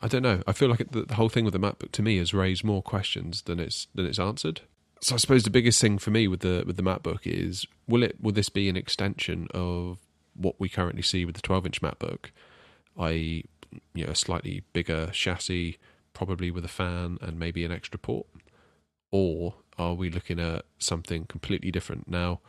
I 0.00 0.08
don't 0.08 0.22
know. 0.22 0.42
I 0.46 0.52
feel 0.52 0.68
like 0.68 0.80
it, 0.80 0.92
the, 0.92 1.02
the 1.02 1.14
whole 1.14 1.28
thing 1.28 1.44
with 1.44 1.52
the 1.52 1.58
MacBook 1.58 1.90
to 1.92 2.02
me 2.02 2.18
has 2.18 2.32
raised 2.32 2.64
more 2.64 2.82
questions 2.82 3.42
than 3.42 3.58
it's 3.58 3.88
than 3.94 4.06
it's 4.06 4.18
answered. 4.18 4.60
So 5.00 5.14
I 5.14 5.18
suppose 5.18 5.44
the 5.44 5.50
biggest 5.50 5.80
thing 5.80 5.98
for 5.98 6.10
me 6.10 6.26
with 6.26 6.40
the 6.40 6.64
with 6.66 6.76
the 6.76 6.82
MacBook 6.82 7.20
is 7.24 7.66
will 7.86 8.02
it 8.02 8.16
will 8.20 8.32
this 8.32 8.48
be 8.48 8.68
an 8.68 8.76
extension 8.76 9.46
of 9.54 9.98
what 10.34 10.58
we 10.58 10.68
currently 10.68 11.02
see 11.02 11.24
with 11.24 11.34
the 11.34 11.42
12 11.42 11.66
inch 11.66 11.82
MacBook, 11.82 12.26
i.e., 12.98 13.44
you 13.94 14.04
know, 14.04 14.12
a 14.12 14.16
slightly 14.16 14.62
bigger 14.72 15.08
chassis, 15.12 15.78
probably 16.12 16.50
with 16.50 16.64
a 16.64 16.68
fan 16.68 17.18
and 17.20 17.38
maybe 17.38 17.64
an 17.64 17.72
extra 17.72 17.98
port, 17.98 18.26
or 19.10 19.54
are 19.78 19.94
we 19.94 20.10
looking 20.10 20.40
at 20.40 20.64
something 20.78 21.24
completely 21.26 21.70
different 21.70 22.08
now? 22.08 22.40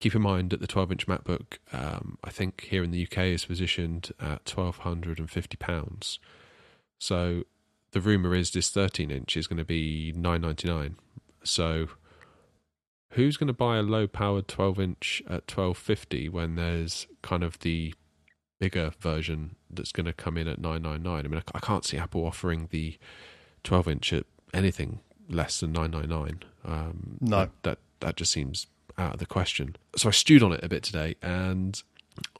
Keep 0.00 0.14
in 0.16 0.22
mind 0.22 0.50
that 0.50 0.60
the 0.60 0.66
12 0.66 0.92
inch 0.92 1.06
MacBook, 1.06 1.58
um, 1.72 2.18
I 2.24 2.30
think 2.30 2.66
here 2.70 2.82
in 2.82 2.90
the 2.90 3.04
UK, 3.04 3.18
is 3.26 3.44
positioned 3.44 4.10
at 4.20 4.44
£1,250. 4.44 6.18
So 6.98 7.44
the 7.92 8.00
rumor 8.00 8.34
is 8.34 8.50
this 8.50 8.70
13 8.70 9.10
inch 9.10 9.36
is 9.36 9.46
going 9.46 9.58
to 9.58 9.64
be 9.64 10.12
999 10.16 10.96
So 11.44 11.88
who's 13.10 13.36
going 13.36 13.48
to 13.48 13.52
buy 13.52 13.76
a 13.76 13.82
low 13.82 14.06
powered 14.06 14.48
12 14.48 14.80
inch 14.80 15.22
at 15.26 15.50
1250 15.50 16.28
when 16.28 16.56
there's 16.56 17.06
kind 17.22 17.42
of 17.42 17.58
the 17.60 17.94
bigger 18.60 18.92
version 18.98 19.56
that's 19.70 19.92
going 19.92 20.06
to 20.06 20.12
come 20.12 20.36
in 20.36 20.48
at 20.48 20.58
999 20.58 21.24
I 21.24 21.28
mean 21.28 21.42
I 21.54 21.58
can't 21.58 21.84
see 21.84 21.98
Apple 21.98 22.24
offering 22.24 22.68
the 22.70 22.96
12 23.62 23.88
inch 23.88 24.12
at 24.12 24.24
anything 24.52 25.00
less 25.28 25.60
than 25.60 25.72
999 25.72 26.44
um, 26.64 27.18
no. 27.20 27.40
that, 27.40 27.50
that 27.62 27.78
that 28.00 28.16
just 28.16 28.32
seems 28.32 28.66
out 28.98 29.14
of 29.14 29.18
the 29.18 29.26
question. 29.26 29.76
So 29.96 30.08
I 30.08 30.12
stewed 30.12 30.42
on 30.42 30.52
it 30.52 30.62
a 30.62 30.68
bit 30.68 30.82
today 30.82 31.16
and 31.22 31.80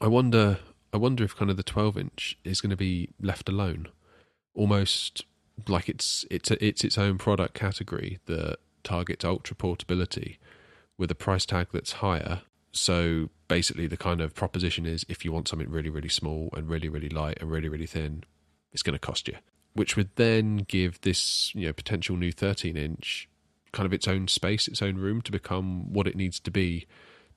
I 0.01 0.07
wonder 0.07 0.59
I 0.93 0.97
wonder 0.97 1.23
if 1.23 1.35
kind 1.35 1.51
of 1.51 1.57
the 1.57 1.63
12 1.63 1.97
inch 1.97 2.37
is 2.43 2.61
going 2.61 2.69
to 2.69 2.77
be 2.77 3.09
left 3.21 3.49
alone. 3.49 3.89
Almost 4.53 5.25
like 5.67 5.89
it's 5.89 6.25
it's 6.31 6.51
a, 6.51 6.65
it's 6.65 6.83
its 6.83 6.97
own 6.97 7.17
product 7.17 7.53
category 7.53 8.19
that 8.25 8.57
targets 8.85 9.25
ultra 9.25 9.55
portability 9.55 10.39
with 10.97 11.11
a 11.11 11.15
price 11.15 11.45
tag 11.45 11.67
that's 11.73 11.93
higher. 11.93 12.41
So 12.71 13.29
basically, 13.47 13.87
the 13.87 13.97
kind 13.97 14.21
of 14.21 14.33
proposition 14.33 14.85
is 14.85 15.05
if 15.09 15.25
you 15.25 15.31
want 15.31 15.47
something 15.47 15.69
really, 15.69 15.89
really 15.89 16.09
small 16.09 16.49
and 16.53 16.69
really, 16.69 16.89
really 16.89 17.09
light 17.09 17.37
and 17.41 17.51
really, 17.51 17.69
really 17.69 17.85
thin, 17.85 18.23
it's 18.71 18.83
going 18.83 18.93
to 18.93 18.99
cost 18.99 19.27
you. 19.27 19.35
Which 19.73 19.97
would 19.97 20.09
then 20.15 20.57
give 20.57 21.01
this 21.01 21.53
you 21.53 21.67
know 21.67 21.73
potential 21.73 22.15
new 22.15 22.31
13 22.31 22.77
inch 22.77 23.27
kind 23.73 23.85
of 23.85 23.93
its 23.93 24.07
own 24.07 24.27
space, 24.27 24.67
its 24.67 24.81
own 24.81 24.95
room 24.95 25.21
to 25.21 25.31
become 25.31 25.91
what 25.91 26.07
it 26.07 26.15
needs 26.15 26.39
to 26.39 26.51
be 26.51 26.87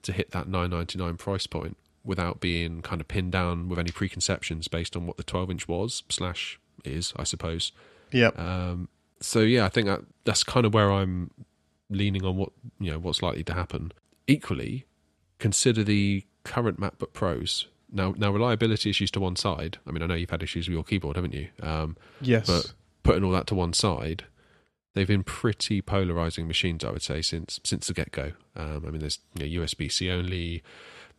to 0.03 0.13
hit 0.13 0.31
that 0.31 0.47
999 0.47 1.17
price 1.17 1.47
point 1.47 1.77
without 2.05 2.41
being 2.41 2.81
kind 2.81 3.01
of 3.01 3.09
pinned 3.09 3.33
down 3.33 3.69
with 3.69 3.79
any 3.79 3.91
preconceptions 3.91 4.69
based 4.69 4.97
on 4.97 5.07
what 5.07 5.17
the 5.17 5.25
12 5.25 5.51
inch 5.51 5.69
was 5.69 6.05
slash 6.09 6.61
is, 6.85 7.13
I 7.17 7.25
suppose. 7.25 7.73
Yeah. 8.13 8.29
Um, 8.37 8.89
so 9.21 9.41
yeah, 9.41 9.65
I 9.65 9.69
think 9.69 9.87
that 9.87 10.01
that's 10.25 10.45
kind 10.45 10.67
of 10.67 10.75
where 10.75 10.93
I'm 10.93 11.31
leaning 11.91 12.25
on 12.25 12.37
what 12.37 12.51
you 12.79 12.91
know 12.91 12.99
what's 12.99 13.23
likely 13.23 13.45
to 13.45 13.55
happen. 13.55 13.93
Equally, 14.27 14.87
consider 15.39 15.83
the 15.83 16.25
current 16.45 16.81
MacBook 16.81 17.13
Pros. 17.13 17.67
Now, 17.91 18.15
now 18.19 18.31
reliability 18.31 18.91
issues 18.91 19.11
to 19.13 19.21
one 19.21 19.37
side. 19.37 19.79
I 19.87 19.93
mean, 19.93 20.03
I 20.03 20.07
know 20.07 20.15
you've 20.15 20.31
had 20.31 20.43
issues 20.43 20.69
with 20.69 20.75
your 20.75 20.85
keyboard, 20.85 21.17
haven't 21.17 21.33
you? 21.33 21.49
Um, 21.63 21.97
yes. 22.21 22.47
But 22.47 22.75
putting 23.03 23.25
all 23.25 23.33
that 23.33 23.47
to 23.47 23.55
one 23.55 23.73
side, 23.73 24.25
they've 24.95 25.09
been 25.09 25.25
pretty 25.25 25.81
polarizing 25.81 26.47
machines, 26.47 26.85
I 26.85 26.91
would 26.91 27.03
say, 27.03 27.23
since 27.23 27.61
since 27.65 27.87
the 27.87 27.95
get 27.95 28.13
go. 28.13 28.33
Um, 28.55 28.85
I 28.87 28.91
mean, 28.91 29.01
there's 29.01 29.21
you 29.35 29.59
know, 29.59 29.65
USB 29.65 29.91
C 29.91 30.11
only. 30.11 30.63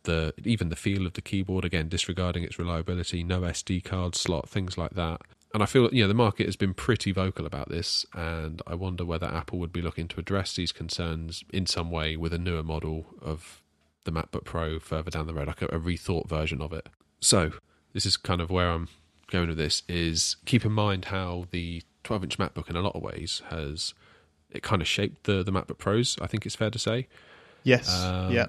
The 0.04 0.32
even 0.44 0.70
the 0.70 0.76
feel 0.76 1.06
of 1.06 1.12
the 1.12 1.20
keyboard 1.20 1.62
again, 1.62 1.90
disregarding 1.90 2.42
its 2.42 2.58
reliability, 2.58 3.22
no 3.22 3.42
SD 3.42 3.84
card 3.84 4.14
slot, 4.14 4.48
things 4.48 4.78
like 4.78 4.92
that 4.92 5.20
and 5.52 5.62
I 5.62 5.66
feel 5.66 5.92
you 5.92 6.02
know 6.02 6.08
the 6.08 6.14
market 6.14 6.46
has 6.46 6.56
been 6.56 6.74
pretty 6.74 7.12
vocal 7.12 7.46
about 7.46 7.68
this, 7.68 8.06
and 8.14 8.62
I 8.66 8.74
wonder 8.74 9.04
whether 9.04 9.26
Apple 9.26 9.58
would 9.58 9.72
be 9.72 9.82
looking 9.82 10.08
to 10.08 10.20
address 10.20 10.54
these 10.54 10.72
concerns 10.72 11.44
in 11.52 11.66
some 11.66 11.90
way 11.90 12.16
with 12.16 12.32
a 12.32 12.38
newer 12.38 12.62
model 12.62 13.06
of 13.20 13.62
the 14.04 14.12
MacBook 14.12 14.44
Pro 14.44 14.78
further 14.78 15.10
down 15.10 15.26
the 15.26 15.34
road, 15.34 15.48
like 15.48 15.62
a, 15.62 15.66
a 15.66 15.78
rethought 15.78 16.28
version 16.28 16.60
of 16.60 16.72
it. 16.72 16.88
So 17.20 17.52
this 17.92 18.06
is 18.06 18.16
kind 18.16 18.40
of 18.40 18.50
where 18.50 18.70
I'm 18.70 18.88
going 19.30 19.48
with 19.48 19.58
this: 19.58 19.82
is 19.88 20.36
keep 20.44 20.64
in 20.64 20.72
mind 20.72 21.06
how 21.06 21.46
the 21.50 21.82
12-inch 22.04 22.38
MacBook, 22.38 22.70
in 22.70 22.76
a 22.76 22.80
lot 22.80 22.94
of 22.94 23.02
ways, 23.02 23.42
has 23.50 23.94
it 24.50 24.62
kind 24.62 24.80
of 24.80 24.88
shaped 24.88 25.24
the 25.24 25.42
the 25.42 25.52
MacBook 25.52 25.78
Pros. 25.78 26.16
I 26.20 26.26
think 26.26 26.46
it's 26.46 26.56
fair 26.56 26.70
to 26.70 26.78
say. 26.78 27.08
Yes. 27.64 28.02
Um, 28.02 28.32
yeah. 28.32 28.46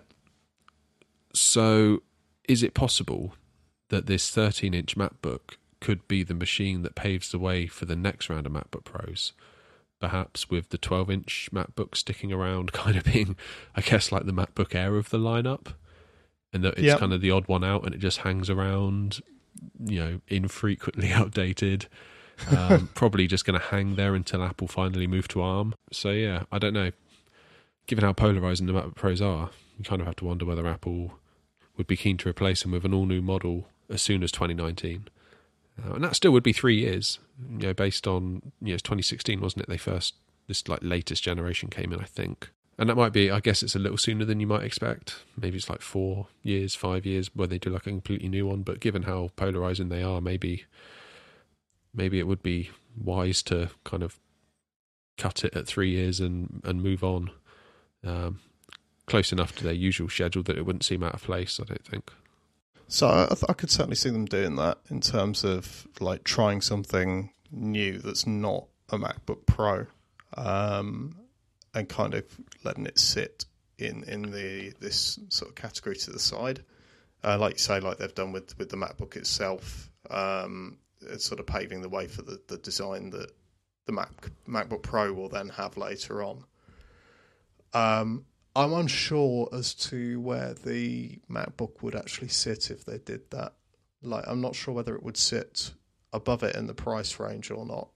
So, 1.34 2.04
is 2.48 2.62
it 2.64 2.74
possible 2.74 3.34
that 3.90 4.06
this 4.06 4.30
13-inch 4.32 4.96
MacBook 4.98 5.56
could 5.82 6.08
be 6.08 6.24
the 6.24 6.34
machine 6.34 6.84
that 6.84 6.96
paves 6.96 7.32
the 7.32 7.39
way 7.39 7.67
for 7.67 7.86
the 7.86 7.96
next 7.96 8.30
round 8.30 8.46
of 8.46 8.54
MacBook 8.54 8.86
Pros. 8.86 9.34
Perhaps 10.00 10.50
with 10.50 10.70
the 10.70 10.78
12 10.78 11.12
inch 11.12 11.50
MacBook 11.52 11.96
sticking 11.96 12.32
around, 12.32 12.72
kind 12.74 12.96
of 12.96 13.04
being, 13.04 13.36
I 13.76 13.82
guess, 13.82 14.12
like 14.12 14.26
the 14.26 14.32
MacBook 14.32 14.74
Air 14.74 14.96
of 14.96 15.10
the 15.10 15.20
lineup. 15.20 15.74
And 16.54 16.63
that 16.63 16.74
it's 16.74 16.84
yep. 16.84 17.00
kind 17.00 17.13
of 17.13 17.22
the 17.22 17.32
odd 17.32 17.48
one 17.48 17.63
out 17.63 17.86
and 17.86 17.94
it 17.96 18.00
just 18.00 18.20
hangs 18.20 18.50
around, 18.50 19.22
you 19.84 20.00
know, 20.00 20.22
infrequently 20.28 21.12
outdated. 21.12 21.88
Um, 22.56 22.89
probably 22.96 23.28
just 23.28 23.46
going 23.46 23.60
to 23.60 23.65
hang 23.67 23.96
there 23.96 24.15
until 24.15 24.44
Apple 24.44 24.67
finally 24.67 25.08
move 25.08 25.28
to 25.30 25.41
ARM. 25.41 25.76
So, 25.91 26.12
yeah, 26.12 26.44
I 26.52 26.60
don't 26.60 26.74
know. 26.74 26.91
Given 27.88 28.04
how 28.04 28.13
polarizing 28.13 28.67
the 28.67 28.74
MacBook 28.74 28.96
Pros 28.96 29.22
are, 29.22 29.50
you 29.78 29.84
kind 29.84 30.02
of 30.02 30.08
have 30.08 30.17
to 30.17 30.26
wonder 30.26 30.46
whether 30.46 30.67
Apple 30.67 31.13
would 31.78 31.88
be 31.88 31.98
keen 31.98 32.17
to 32.17 32.30
replace 32.30 32.62
them 32.62 32.72
with 32.72 32.86
an 32.86 32.94
all 32.94 33.06
new 33.06 33.22
model 33.22 33.67
as 33.89 34.02
soon 34.02 34.24
as 34.24 34.32
2019. 34.32 35.08
Uh, 35.84 35.94
and 35.94 36.04
that 36.04 36.15
still 36.15 36.32
would 36.32 36.44
be 36.44 36.54
three 36.54 36.80
years, 36.80 37.20
you 37.50 37.67
know, 37.67 37.74
based 37.74 38.08
on 38.08 38.52
you 38.62 38.70
know, 38.70 38.74
it's 38.74 38.84
2016, 38.84 39.39
wasn't 39.41 39.63
it? 39.63 39.70
They 39.70 39.78
first 39.78 40.15
this 40.48 40.67
like 40.67 40.80
latest 40.82 41.24
generation 41.24 41.70
came 41.70 41.94
in, 41.94 42.00
I 42.00 42.06
think, 42.06 42.52
and 42.78 42.89
that 42.89 42.96
might 42.96 43.13
be. 43.13 43.32
I 43.32 43.39
guess 43.39 43.63
it's 43.63 43.76
a 43.76 43.80
little 43.80 43.98
sooner 43.98 44.26
than 44.26 44.39
you 44.39 44.48
might 44.48 44.63
expect. 44.63 45.24
Maybe 45.39 45.58
it's 45.58 45.70
like 45.70 45.82
four 45.82 46.28
years, 46.44 46.76
five 46.76 47.06
years, 47.06 47.30
where 47.36 47.48
they 47.48 47.58
do 47.58 47.70
like 47.70 47.88
a 47.88 47.91
completely 47.91 48.30
new 48.30 48.48
one. 48.48 48.63
But 48.63 48.80
given 48.80 49.04
how 49.04 49.30
polarizing 49.36 49.89
they 49.89 50.04
are, 50.04 50.22
maybe 50.22 50.65
maybe 51.94 52.20
it 52.20 52.28
would 52.28 52.44
be 52.44 52.70
wise 52.98 53.41
to 53.44 53.70
kind 53.84 54.04
of 54.04 54.20
cut 55.17 55.44
it 55.44 55.56
at 55.56 55.67
three 55.67 55.91
years 55.91 56.20
and 56.20 56.62
and 56.63 56.82
move 56.82 57.04
on. 57.04 57.32
Um, 58.04 58.39
close 59.06 59.32
enough 59.32 59.56
to 59.58 59.63
their 59.63 59.74
usual 59.74 60.10
schedule 60.10 60.41
that 60.44 60.58
it 60.58 60.65
wouldn't 60.65 60.86
seem 60.86 61.04
out 61.04 61.13
of 61.13 61.24
place. 61.24 61.60
I 61.60 61.65
don't 61.65 61.86
think. 61.86 62.12
So 62.92 63.08
I, 63.08 63.28
th- 63.28 63.46
I, 63.48 63.54
could 63.54 63.72
certainly 63.72 63.96
see 63.96 64.10
them 64.10 64.26
doing 64.26 64.58
that 64.58 64.80
in 64.90 65.00
terms 65.00 65.46
of 65.46 65.88
like 66.02 66.26
trying 66.26 66.60
something 66.60 67.32
new 67.50 68.00
that's 68.00 68.28
not 68.28 68.68
a 68.90 68.98
MacBook 68.98 69.46
Pro, 69.46 69.86
um, 70.36 71.16
and 71.74 71.88
kind 71.88 72.14
of 72.14 72.26
letting 72.66 72.86
it 72.86 73.00
sit 73.00 73.46
in 73.78 74.04
in 74.04 74.24
the 74.24 74.74
this 74.82 75.18
sort 75.30 75.50
of 75.50 75.56
category 75.56 75.96
to 75.96 76.12
the 76.12 76.20
side, 76.20 76.66
uh, 77.24 77.38
like 77.40 77.54
you 77.54 77.60
say, 77.60 77.80
like 77.80 77.98
they've 77.98 78.14
done 78.14 78.34
with 78.34 78.58
with 78.60 78.68
the 78.68 78.76
MacBook 78.76 79.16
itself. 79.16 79.90
Um, 80.10 80.80
it's 81.00 81.26
sort 81.26 81.40
of 81.40 81.48
paving 81.48 81.82
the 81.82 81.90
way 81.90 82.08
for 82.08 82.24
the, 82.24 82.42
the 82.50 82.58
design 82.58 83.12
that 83.12 83.32
the 83.86 83.94
Mac 83.94 84.12
MacBook 84.46 84.82
Pro 84.82 85.14
will 85.14 85.30
then 85.30 85.48
have 85.48 85.78
later 85.78 86.22
on. 86.22 86.44
Um, 87.74 88.26
I'm 88.56 88.74
unsure 88.74 89.48
as 89.54 89.74
to 89.76 90.20
where 90.20 90.54
the 90.54 91.20
MacBook 91.30 91.82
would 91.82 91.96
actually 91.96 92.28
sit 92.28 92.70
if 92.70 92.84
they 92.84 92.98
did 92.98 93.30
that. 93.32 93.54
Like, 94.02 94.26
I'm 94.28 94.42
not 94.42 94.56
sure 94.56 94.74
whether 94.74 94.96
it 94.96 95.04
would 95.04 95.18
sit 95.18 95.72
above 96.12 96.44
it 96.44 96.56
in 96.56 96.68
the 96.68 96.74
price 96.74 97.20
range 97.20 97.50
or 97.50 97.66
not. 97.66 97.90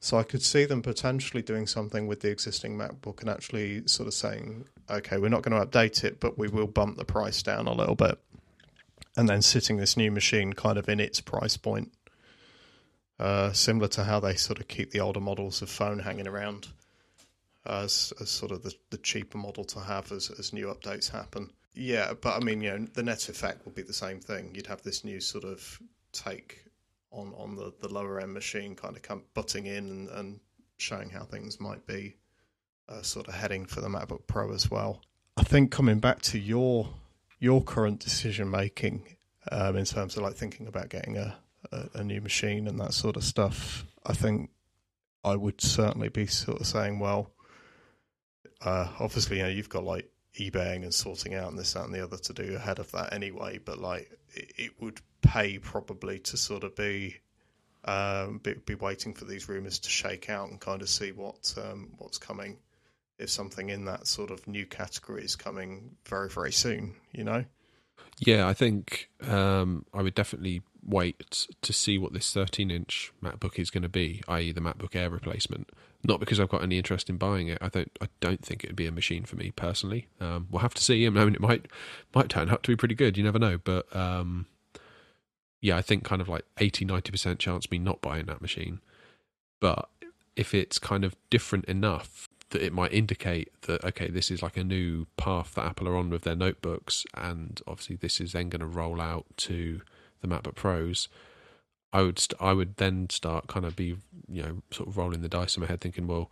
So 0.00 0.18
I 0.18 0.24
could 0.24 0.42
see 0.42 0.64
them 0.64 0.82
potentially 0.82 1.42
doing 1.42 1.66
something 1.66 2.06
with 2.06 2.20
the 2.20 2.30
existing 2.30 2.76
MacBook 2.76 3.20
and 3.20 3.30
actually 3.30 3.86
sort 3.86 4.08
of 4.08 4.14
saying, 4.14 4.66
okay, 4.90 5.18
we're 5.18 5.28
not 5.28 5.42
going 5.42 5.58
to 5.58 5.66
update 5.66 6.04
it, 6.04 6.20
but 6.20 6.36
we 6.36 6.48
will 6.48 6.66
bump 6.66 6.96
the 6.96 7.04
price 7.04 7.42
down 7.42 7.66
a 7.66 7.72
little 7.72 7.94
bit. 7.94 8.18
And 9.16 9.28
then 9.28 9.40
sitting 9.40 9.76
this 9.76 9.96
new 9.96 10.10
machine 10.10 10.52
kind 10.52 10.78
of 10.78 10.88
in 10.88 11.00
its 11.00 11.20
price 11.20 11.56
point. 11.56 11.92
Uh, 13.18 13.52
similar 13.52 13.88
to 13.88 14.04
how 14.04 14.20
they 14.20 14.34
sort 14.34 14.58
of 14.58 14.68
keep 14.68 14.90
the 14.90 15.00
older 15.00 15.20
models 15.20 15.62
of 15.62 15.70
phone 15.70 16.00
hanging 16.00 16.28
around 16.28 16.68
as, 17.68 18.12
as 18.20 18.30
sort 18.30 18.52
of 18.52 18.62
the, 18.62 18.74
the 18.90 18.98
cheaper 18.98 19.38
model 19.38 19.64
to 19.64 19.80
have 19.80 20.12
as, 20.12 20.30
as 20.38 20.52
new 20.52 20.66
updates 20.66 21.10
happen. 21.10 21.50
Yeah, 21.74 22.14
but 22.20 22.36
I 22.36 22.40
mean, 22.40 22.60
you 22.62 22.70
know, 22.70 22.86
the 22.94 23.02
net 23.02 23.28
effect 23.28 23.64
will 23.64 23.72
be 23.72 23.82
the 23.82 23.92
same 23.92 24.20
thing. 24.20 24.54
You'd 24.54 24.66
have 24.66 24.82
this 24.82 25.04
new 25.04 25.20
sort 25.20 25.44
of 25.44 25.78
take 26.12 26.64
on 27.10 27.32
on 27.36 27.56
the, 27.56 27.72
the 27.80 27.92
lower 27.92 28.20
end 28.20 28.32
machine, 28.32 28.74
kind 28.74 28.96
of 28.96 29.02
come 29.02 29.24
butting 29.34 29.66
in 29.66 29.88
and, 29.90 30.08
and 30.08 30.40
showing 30.78 31.10
how 31.10 31.24
things 31.24 31.60
might 31.60 31.86
be, 31.86 32.16
uh, 32.88 33.02
sort 33.02 33.28
of 33.28 33.34
heading 33.34 33.66
for 33.66 33.80
the 33.80 33.88
MacBook 33.88 34.26
Pro 34.26 34.52
as 34.52 34.70
well. 34.70 35.02
I 35.36 35.42
think 35.42 35.70
coming 35.70 36.00
back 36.00 36.22
to 36.22 36.38
your 36.38 36.88
your 37.38 37.62
current 37.62 38.00
decision 38.00 38.50
making 38.50 39.16
um, 39.52 39.76
in 39.76 39.84
terms 39.84 40.16
of 40.16 40.22
like 40.22 40.34
thinking 40.34 40.66
about 40.66 40.88
getting 40.88 41.18
a, 41.18 41.36
a, 41.70 41.88
a 41.94 42.04
new 42.04 42.20
machine 42.20 42.66
and 42.66 42.80
that 42.80 42.94
sort 42.94 43.16
of 43.16 43.24
stuff, 43.24 43.84
I 44.06 44.14
think 44.14 44.50
I 45.22 45.36
would 45.36 45.60
certainly 45.60 46.08
be 46.08 46.26
sort 46.26 46.60
of 46.60 46.66
saying, 46.66 46.98
well, 46.98 47.30
uh, 48.62 48.88
obviously, 48.98 49.38
you 49.38 49.42
know, 49.42 49.48
you've 49.48 49.68
got 49.68 49.84
like 49.84 50.10
eBaying 50.38 50.82
and 50.82 50.92
sorting 50.92 51.34
out 51.34 51.48
and 51.48 51.58
this, 51.58 51.72
that, 51.74 51.84
and 51.84 51.94
the 51.94 52.02
other 52.02 52.16
to 52.18 52.32
do 52.32 52.54
ahead 52.54 52.78
of 52.78 52.90
that 52.92 53.12
anyway. 53.12 53.58
But 53.58 53.78
like, 53.78 54.10
it, 54.34 54.52
it 54.56 54.70
would 54.80 55.00
pay 55.22 55.58
probably 55.58 56.18
to 56.20 56.36
sort 56.36 56.64
of 56.64 56.74
be, 56.76 57.16
um, 57.84 58.38
be 58.38 58.54
be 58.54 58.74
waiting 58.74 59.14
for 59.14 59.24
these 59.24 59.48
rumors 59.48 59.78
to 59.80 59.90
shake 59.90 60.28
out 60.28 60.50
and 60.50 60.60
kind 60.60 60.82
of 60.82 60.88
see 60.88 61.12
what 61.12 61.54
um, 61.56 61.92
what's 61.98 62.18
coming. 62.18 62.58
If 63.18 63.30
something 63.30 63.70
in 63.70 63.86
that 63.86 64.06
sort 64.06 64.30
of 64.30 64.46
new 64.46 64.66
category 64.66 65.24
is 65.24 65.36
coming 65.36 65.96
very 66.06 66.28
very 66.28 66.52
soon, 66.52 66.96
you 67.12 67.24
know. 67.24 67.44
Yeah, 68.18 68.48
I 68.48 68.54
think 68.54 69.10
um, 69.26 69.84
I 69.92 70.02
would 70.02 70.14
definitely 70.14 70.62
wait 70.82 71.46
to 71.60 71.72
see 71.72 71.98
what 71.98 72.12
this 72.12 72.32
13 72.32 72.70
inch 72.70 73.12
MacBook 73.22 73.58
is 73.58 73.70
going 73.70 73.82
to 73.82 73.88
be, 73.88 74.22
i.e., 74.28 74.52
the 74.52 74.60
MacBook 74.60 74.94
Air 74.94 75.10
replacement. 75.10 75.70
Not 76.04 76.20
because 76.20 76.38
I've 76.38 76.48
got 76.48 76.62
any 76.62 76.78
interest 76.78 77.10
in 77.10 77.16
buying 77.16 77.48
it. 77.48 77.58
I 77.60 77.68
don't. 77.68 77.90
I 78.00 78.06
don't 78.20 78.44
think 78.44 78.62
it 78.62 78.68
would 78.68 78.76
be 78.76 78.86
a 78.86 78.92
machine 78.92 79.24
for 79.24 79.34
me 79.34 79.50
personally. 79.50 80.06
Um, 80.20 80.46
we'll 80.50 80.60
have 80.60 80.74
to 80.74 80.84
see. 80.84 81.04
I 81.04 81.10
mean, 81.10 81.34
it 81.34 81.40
might 81.40 81.66
might 82.14 82.28
turn 82.28 82.48
out 82.48 82.62
to 82.62 82.70
be 82.70 82.76
pretty 82.76 82.94
good. 82.94 83.16
You 83.16 83.24
never 83.24 83.40
know. 83.40 83.58
But 83.58 83.94
um, 83.96 84.46
yeah, 85.60 85.76
I 85.76 85.82
think 85.82 86.04
kind 86.04 86.22
of 86.22 86.28
like 86.28 86.44
80 86.58 86.84
90 86.84 87.10
percent 87.10 87.38
chance 87.40 87.70
me 87.70 87.78
not 87.78 88.00
buying 88.02 88.26
that 88.26 88.40
machine. 88.40 88.80
But 89.58 89.88
if 90.36 90.54
it's 90.54 90.78
kind 90.78 91.04
of 91.04 91.16
different 91.28 91.64
enough 91.64 92.28
that 92.50 92.62
it 92.62 92.72
might 92.72 92.92
indicate 92.92 93.50
that 93.62 93.84
okay, 93.84 94.08
this 94.08 94.30
is 94.30 94.42
like 94.42 94.56
a 94.56 94.64
new 94.64 95.06
path 95.16 95.54
that 95.54 95.64
Apple 95.64 95.88
are 95.88 95.96
on 95.96 96.10
with 96.10 96.22
their 96.22 96.36
notebooks, 96.36 97.04
and 97.14 97.60
obviously 97.66 97.96
this 97.96 98.20
is 98.20 98.32
then 98.32 98.48
going 98.48 98.60
to 98.60 98.66
roll 98.66 99.00
out 99.00 99.26
to 99.38 99.80
the 100.20 100.28
MacBook 100.28 100.54
Pros. 100.54 101.08
I 101.92 102.02
would 102.02 102.18
st- 102.18 102.40
I 102.40 102.52
would 102.52 102.76
then 102.76 103.08
start 103.10 103.46
kind 103.46 103.64
of 103.64 103.76
be 103.76 103.96
you 104.28 104.42
know 104.42 104.62
sort 104.70 104.88
of 104.88 104.96
rolling 104.96 105.22
the 105.22 105.28
dice 105.28 105.56
in 105.56 105.62
my 105.62 105.66
head, 105.66 105.80
thinking, 105.80 106.06
well, 106.06 106.30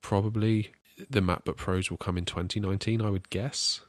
probably 0.00 0.72
the 1.10 1.20
MacBook 1.20 1.56
Pros 1.56 1.90
will 1.90 1.98
come 1.98 2.16
in 2.16 2.24
2019. 2.24 3.02
I 3.02 3.10
would 3.10 3.30
guess. 3.30 3.80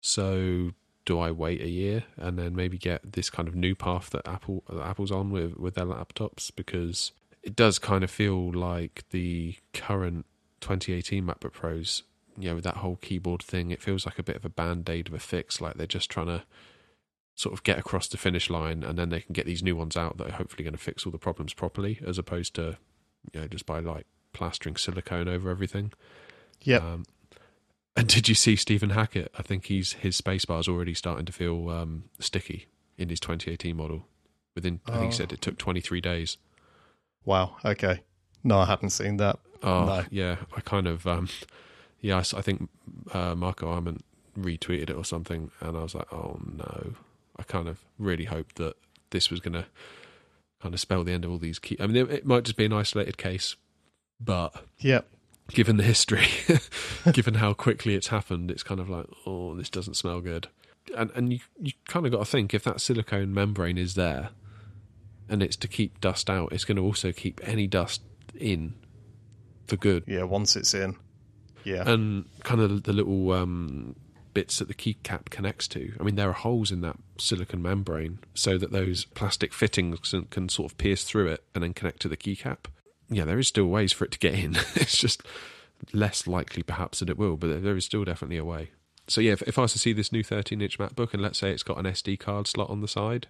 So 0.00 0.72
do 1.04 1.18
I 1.18 1.30
wait 1.30 1.62
a 1.62 1.68
year 1.68 2.04
and 2.18 2.38
then 2.38 2.54
maybe 2.54 2.76
get 2.76 3.14
this 3.14 3.30
kind 3.30 3.48
of 3.48 3.54
new 3.54 3.74
path 3.74 4.10
that 4.10 4.28
Apple 4.28 4.62
that 4.68 4.82
Apple's 4.82 5.10
on 5.10 5.30
with 5.30 5.56
with 5.56 5.74
their 5.74 5.86
laptops 5.86 6.50
because 6.54 7.12
it 7.42 7.56
does 7.56 7.78
kind 7.78 8.04
of 8.04 8.10
feel 8.10 8.52
like 8.52 9.04
the 9.10 9.56
current 9.72 10.26
2018 10.60 11.24
MacBook 11.24 11.52
Pros, 11.52 12.02
you 12.38 12.48
know, 12.48 12.54
with 12.56 12.64
that 12.64 12.78
whole 12.78 12.96
keyboard 12.96 13.42
thing, 13.42 13.70
it 13.70 13.82
feels 13.82 14.06
like 14.06 14.18
a 14.18 14.22
bit 14.22 14.36
of 14.36 14.44
a 14.44 14.48
band 14.50 14.88
aid 14.88 15.08
of 15.08 15.14
a 15.14 15.18
fix. 15.18 15.60
Like 15.60 15.74
they're 15.74 15.86
just 15.86 16.10
trying 16.10 16.26
to 16.26 16.44
sort 17.34 17.52
of 17.52 17.62
get 17.62 17.78
across 17.78 18.08
the 18.08 18.16
finish 18.16 18.50
line 18.50 18.82
and 18.82 18.98
then 18.98 19.10
they 19.10 19.20
can 19.20 19.32
get 19.32 19.46
these 19.46 19.62
new 19.62 19.76
ones 19.76 19.96
out 19.96 20.16
that 20.18 20.26
are 20.28 20.32
hopefully 20.32 20.64
going 20.64 20.72
to 20.74 20.78
fix 20.78 21.06
all 21.06 21.12
the 21.12 21.18
problems 21.18 21.54
properly 21.54 22.00
as 22.04 22.18
opposed 22.18 22.54
to, 22.54 22.76
you 23.32 23.40
know, 23.40 23.46
just 23.46 23.64
by 23.66 23.78
like 23.80 24.06
plastering 24.32 24.76
silicone 24.76 25.28
over 25.28 25.48
everything. 25.50 25.92
Yeah. 26.62 26.78
Um, 26.78 27.04
and 27.96 28.06
did 28.08 28.28
you 28.28 28.34
see 28.34 28.56
Stephen 28.56 28.90
Hackett? 28.90 29.32
I 29.38 29.42
think 29.42 29.66
he's 29.66 29.94
his 29.94 30.20
spacebar 30.20 30.60
is 30.60 30.68
already 30.68 30.94
starting 30.94 31.26
to 31.26 31.32
feel 31.32 31.68
um, 31.70 32.04
sticky 32.20 32.66
in 32.96 33.08
his 33.08 33.20
2018 33.20 33.76
model. 33.76 34.06
Within, 34.54 34.80
I 34.86 34.92
think 34.92 35.02
he 35.02 35.08
Oh. 35.08 35.10
said 35.10 35.32
it 35.32 35.40
took 35.40 35.58
23 35.58 36.00
days. 36.00 36.36
Wow. 37.24 37.56
Okay. 37.64 38.00
No, 38.42 38.58
I 38.58 38.64
hadn't 38.66 38.90
seen 38.90 39.16
that. 39.18 39.38
Oh, 39.62 39.84
No. 39.86 40.04
yeah. 40.10 40.36
I 40.56 40.60
kind 40.60 40.86
of, 40.86 41.06
um, 41.06 41.28
yeah, 42.00 42.18
I 42.18 42.22
think 42.42 42.68
uh, 43.12 43.34
Marco 43.34 43.68
Arment 43.68 44.04
retweeted 44.38 44.90
it 44.90 44.96
or 44.96 45.04
something, 45.04 45.50
and 45.60 45.76
I 45.76 45.82
was 45.82 45.94
like, 45.94 46.12
oh 46.12 46.38
no. 46.44 46.94
I 47.38 47.42
kind 47.44 47.68
of 47.68 47.84
really 47.98 48.24
hoped 48.24 48.56
that 48.56 48.74
this 49.10 49.30
was 49.30 49.38
going 49.40 49.54
to 49.54 49.66
kind 50.60 50.74
of 50.74 50.80
spell 50.80 51.04
the 51.04 51.12
end 51.12 51.24
of 51.24 51.30
all 51.30 51.38
these 51.38 51.58
key. 51.60 51.76
I 51.80 51.86
mean, 51.86 51.96
it, 51.96 52.10
it 52.10 52.26
might 52.26 52.44
just 52.44 52.56
be 52.56 52.64
an 52.64 52.72
isolated 52.72 53.16
case, 53.16 53.54
but 54.20 54.64
Yeah. 54.78 55.02
given 55.48 55.76
the 55.76 55.84
history, 55.84 56.26
given 57.12 57.34
how 57.34 57.52
quickly 57.54 57.94
it's 57.94 58.08
happened, 58.08 58.50
it's 58.50 58.62
kind 58.64 58.80
of 58.80 58.88
like, 58.90 59.06
oh, 59.24 59.54
this 59.54 59.70
doesn't 59.70 59.94
smell 59.94 60.20
good. 60.20 60.48
And 60.96 61.10
and 61.14 61.32
you 61.32 61.38
you 61.60 61.72
kind 61.86 62.06
of 62.06 62.12
got 62.12 62.18
to 62.20 62.24
think 62.24 62.54
if 62.54 62.64
that 62.64 62.80
silicone 62.80 63.32
membrane 63.34 63.76
is 63.78 63.94
there, 63.94 64.30
and 65.28 65.42
it's 65.42 65.56
to 65.56 65.68
keep 65.68 66.00
dust 66.00 66.28
out, 66.30 66.52
it's 66.52 66.64
going 66.64 66.76
to 66.76 66.82
also 66.82 67.12
keep 67.12 67.40
any 67.46 67.66
dust 67.66 68.02
in 68.38 68.74
for 69.68 69.76
good. 69.76 70.04
Yeah. 70.06 70.24
Once 70.24 70.56
it's 70.56 70.74
in. 70.74 70.96
Yeah. 71.64 71.88
And 71.88 72.24
kind 72.44 72.60
of 72.60 72.84
the 72.84 72.92
little 72.92 73.32
um, 73.32 73.94
bits 74.34 74.58
that 74.58 74.68
the 74.68 74.74
keycap 74.74 75.30
connects 75.30 75.68
to. 75.68 75.92
I 76.00 76.02
mean, 76.02 76.14
there 76.14 76.28
are 76.28 76.32
holes 76.32 76.70
in 76.70 76.80
that 76.82 76.96
silicon 77.18 77.60
membrane 77.62 78.20
so 78.34 78.56
that 78.58 78.72
those 78.72 79.04
plastic 79.04 79.52
fittings 79.52 79.98
can, 80.10 80.24
can 80.26 80.48
sort 80.48 80.70
of 80.70 80.78
pierce 80.78 81.04
through 81.04 81.28
it 81.28 81.44
and 81.54 81.62
then 81.62 81.74
connect 81.74 82.00
to 82.02 82.08
the 82.08 82.16
keycap. 82.16 82.66
Yeah, 83.10 83.24
there 83.24 83.38
is 83.38 83.48
still 83.48 83.66
ways 83.66 83.92
for 83.92 84.04
it 84.04 84.12
to 84.12 84.18
get 84.18 84.34
in. 84.34 84.54
it's 84.74 84.96
just 84.96 85.22
less 85.92 86.26
likely, 86.26 86.62
perhaps, 86.62 87.00
that 87.00 87.10
it 87.10 87.18
will, 87.18 87.36
but 87.36 87.62
there 87.62 87.76
is 87.76 87.84
still 87.84 88.04
definitely 88.04 88.38
a 88.38 88.44
way. 88.44 88.70
So 89.08 89.20
yeah, 89.20 89.32
if, 89.32 89.42
if 89.42 89.58
I 89.58 89.62
was 89.62 89.72
to 89.72 89.78
see 89.78 89.92
this 89.92 90.12
new 90.12 90.22
13-inch 90.22 90.78
MacBook, 90.78 91.14
and 91.14 91.22
let's 91.22 91.38
say 91.38 91.50
it's 91.50 91.62
got 91.62 91.78
an 91.78 91.86
SD 91.86 92.18
card 92.18 92.46
slot 92.46 92.70
on 92.70 92.80
the 92.80 92.88
side, 92.88 93.28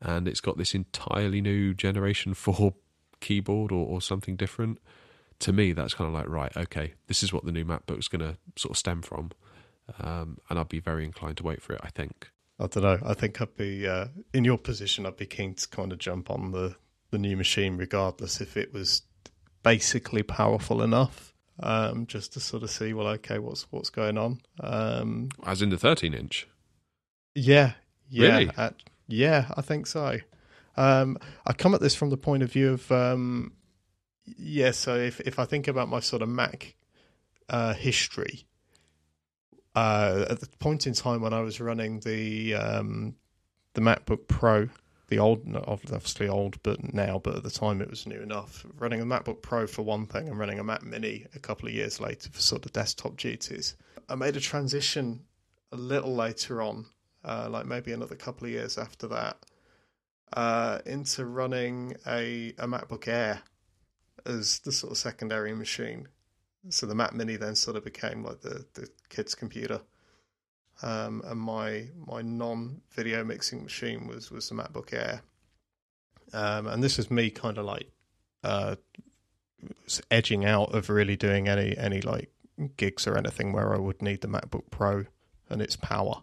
and 0.00 0.28
it's 0.28 0.40
got 0.40 0.56
this 0.56 0.74
entirely 0.74 1.40
new 1.40 1.74
Generation 1.74 2.34
Four 2.34 2.74
keyboard 3.20 3.72
or, 3.72 3.86
or 3.86 4.00
something 4.00 4.36
different, 4.36 4.78
to 5.40 5.52
me 5.52 5.72
that's 5.72 5.94
kind 5.94 6.08
of 6.08 6.14
like 6.14 6.28
right, 6.28 6.54
okay, 6.56 6.94
this 7.06 7.22
is 7.22 7.32
what 7.32 7.44
the 7.44 7.52
new 7.52 7.64
MacBook's 7.64 8.08
going 8.08 8.20
to 8.20 8.36
sort 8.56 8.70
of 8.72 8.78
stem 8.78 9.02
from, 9.02 9.30
um, 10.00 10.38
and 10.50 10.58
I'd 10.58 10.68
be 10.68 10.80
very 10.80 11.04
inclined 11.04 11.36
to 11.38 11.42
wait 11.44 11.62
for 11.62 11.72
it. 11.74 11.80
I 11.82 11.90
think. 11.90 12.30
I 12.60 12.66
don't 12.66 12.82
know. 12.82 12.98
I 13.06 13.14
think 13.14 13.40
I'd 13.40 13.56
be 13.56 13.86
uh, 13.86 14.06
in 14.34 14.44
your 14.44 14.58
position. 14.58 15.06
I'd 15.06 15.16
be 15.16 15.26
keen 15.26 15.54
to 15.54 15.68
kind 15.68 15.92
of 15.92 15.98
jump 15.98 16.30
on 16.30 16.50
the 16.52 16.76
the 17.10 17.18
new 17.18 17.36
machine, 17.36 17.76
regardless 17.76 18.40
if 18.40 18.56
it 18.56 18.72
was 18.72 19.02
basically 19.62 20.22
powerful 20.22 20.82
enough, 20.82 21.32
um, 21.60 22.06
just 22.06 22.32
to 22.34 22.40
sort 22.40 22.62
of 22.64 22.70
see. 22.70 22.92
Well, 22.92 23.06
okay, 23.08 23.38
what's 23.38 23.70
what's 23.70 23.90
going 23.90 24.18
on? 24.18 24.40
Um, 24.60 25.28
As 25.46 25.62
in 25.62 25.70
the 25.70 25.76
13-inch. 25.76 26.48
yeah, 27.34 27.72
yeah, 28.10 28.28
Really? 28.28 28.50
uh, 28.56 28.70
yeah. 29.06 29.46
I 29.56 29.62
think 29.62 29.86
so. 29.86 30.18
Um, 30.76 31.16
I 31.46 31.52
come 31.52 31.74
at 31.74 31.80
this 31.80 31.94
from 31.94 32.10
the 32.10 32.16
point 32.16 32.42
of 32.42 32.52
view 32.52 32.72
of 32.72 32.90
um, 32.92 33.52
yeah. 34.36 34.72
So 34.72 34.96
if 34.96 35.20
if 35.20 35.38
I 35.38 35.44
think 35.44 35.68
about 35.68 35.88
my 35.88 36.00
sort 36.00 36.22
of 36.22 36.28
Mac 36.28 36.74
uh, 37.48 37.74
history, 37.74 38.44
uh, 39.74 40.26
at 40.28 40.40
the 40.40 40.48
point 40.58 40.86
in 40.86 40.94
time 40.94 41.20
when 41.20 41.32
I 41.32 41.40
was 41.40 41.60
running 41.60 42.00
the 42.00 42.54
um, 42.54 43.14
the 43.74 43.80
MacBook 43.80 44.26
Pro, 44.28 44.68
the 45.08 45.18
old, 45.18 45.46
obviously 45.66 46.28
old, 46.28 46.62
but 46.62 46.92
now, 46.92 47.20
but 47.22 47.36
at 47.36 47.42
the 47.42 47.50
time 47.50 47.80
it 47.80 47.88
was 47.88 48.06
new 48.06 48.20
enough. 48.20 48.66
Running 48.78 49.00
a 49.00 49.06
MacBook 49.06 49.40
Pro 49.42 49.66
for 49.66 49.82
one 49.82 50.06
thing, 50.06 50.28
and 50.28 50.38
running 50.38 50.58
a 50.58 50.64
Mac 50.64 50.82
Mini 50.82 51.26
a 51.34 51.38
couple 51.38 51.68
of 51.68 51.74
years 51.74 52.00
later 52.00 52.28
for 52.30 52.40
sort 52.40 52.66
of 52.66 52.72
desktop 52.72 53.16
duties. 53.16 53.76
I 54.08 54.14
made 54.14 54.36
a 54.36 54.40
transition 54.40 55.20
a 55.70 55.76
little 55.76 56.14
later 56.14 56.62
on, 56.62 56.86
uh, 57.24 57.48
like 57.50 57.66
maybe 57.66 57.92
another 57.92 58.16
couple 58.16 58.46
of 58.46 58.52
years 58.52 58.78
after 58.78 59.06
that, 59.08 59.36
uh, 60.32 60.78
into 60.86 61.24
running 61.24 61.94
a, 62.06 62.54
a 62.58 62.66
MacBook 62.66 63.06
Air 63.06 63.42
as 64.28 64.60
the 64.60 64.72
sort 64.72 64.92
of 64.92 64.98
secondary 64.98 65.54
machine. 65.54 66.08
So 66.70 66.86
the 66.86 66.94
Mac 66.94 67.14
Mini 67.14 67.36
then 67.36 67.54
sort 67.54 67.76
of 67.76 67.84
became 67.84 68.22
like 68.22 68.40
the, 68.40 68.64
the 68.74 68.88
kid's 69.08 69.34
computer. 69.34 69.80
Um, 70.82 71.22
and 71.24 71.40
my 71.40 71.88
my 72.06 72.22
non 72.22 72.82
video 72.90 73.24
mixing 73.24 73.64
machine 73.64 74.06
was 74.06 74.30
was 74.30 74.48
the 74.48 74.54
MacBook 74.54 74.92
Air. 74.92 75.22
Um, 76.32 76.66
and 76.66 76.82
this 76.84 76.98
is 76.98 77.10
me 77.10 77.30
kind 77.30 77.58
of 77.58 77.64
like 77.64 77.90
uh, 78.44 78.76
edging 80.10 80.44
out 80.44 80.74
of 80.74 80.88
really 80.88 81.16
doing 81.16 81.48
any 81.48 81.76
any 81.76 82.00
like 82.00 82.30
gigs 82.76 83.06
or 83.06 83.16
anything 83.16 83.52
where 83.52 83.74
I 83.74 83.78
would 83.78 84.02
need 84.02 84.20
the 84.20 84.28
MacBook 84.28 84.70
Pro 84.70 85.04
and 85.50 85.62
its 85.62 85.74
power, 85.74 86.22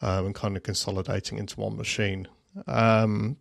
um, 0.00 0.26
and 0.26 0.34
kind 0.34 0.56
of 0.56 0.62
consolidating 0.62 1.38
into 1.38 1.60
one 1.60 1.76
machine. 1.76 2.26
Um, 2.66 3.36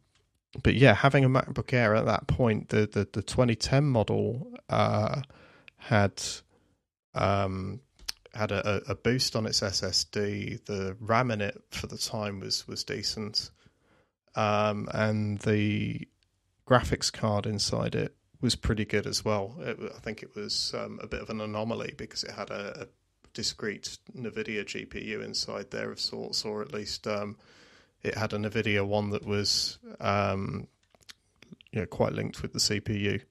but 0.63 0.75
yeah, 0.75 0.93
having 0.93 1.25
a 1.25 1.29
MacBook 1.29 1.73
Air 1.73 1.95
at 1.95 2.05
that 2.05 2.27
point, 2.27 2.69
the 2.69 2.87
the, 2.87 3.07
the 3.11 3.21
2010 3.21 3.83
model 3.85 4.51
uh, 4.69 5.21
had 5.77 6.21
um, 7.13 7.81
had 8.33 8.51
a, 8.51 8.81
a 8.87 8.95
boost 8.95 9.35
on 9.35 9.45
its 9.45 9.61
SSD. 9.61 10.65
The 10.65 10.95
RAM 10.99 11.31
in 11.31 11.41
it 11.41 11.61
for 11.71 11.87
the 11.87 11.97
time 11.97 12.39
was 12.39 12.67
was 12.67 12.83
decent, 12.83 13.51
um, 14.35 14.87
and 14.93 15.39
the 15.39 16.07
graphics 16.67 17.11
card 17.11 17.45
inside 17.45 17.95
it 17.95 18.15
was 18.41 18.55
pretty 18.55 18.85
good 18.85 19.07
as 19.07 19.25
well. 19.25 19.55
It, 19.59 19.77
I 19.95 19.99
think 19.99 20.21
it 20.21 20.35
was 20.35 20.73
um, 20.77 20.99
a 21.01 21.07
bit 21.07 21.21
of 21.21 21.29
an 21.29 21.41
anomaly 21.41 21.95
because 21.97 22.23
it 22.23 22.31
had 22.31 22.51
a, 22.51 22.83
a 22.83 22.87
discrete 23.33 23.97
NVIDIA 24.15 24.63
GPU 24.63 25.23
inside 25.23 25.71
there 25.71 25.91
of 25.91 25.99
sorts, 25.99 26.45
or 26.45 26.61
at 26.61 26.73
least 26.73 27.07
um, 27.07 27.37
it 28.07 28.15
had 28.15 28.33
a 28.33 28.37
NVIDIA 28.37 28.85
one 28.85 29.11
that 29.11 29.25
was 29.25 29.77
um, 29.99 30.67
you 31.71 31.81
know, 31.81 31.85
quite 31.85 32.13
linked 32.13 32.41
with 32.41 32.53
the 32.53 32.59
CPU. 32.59 33.21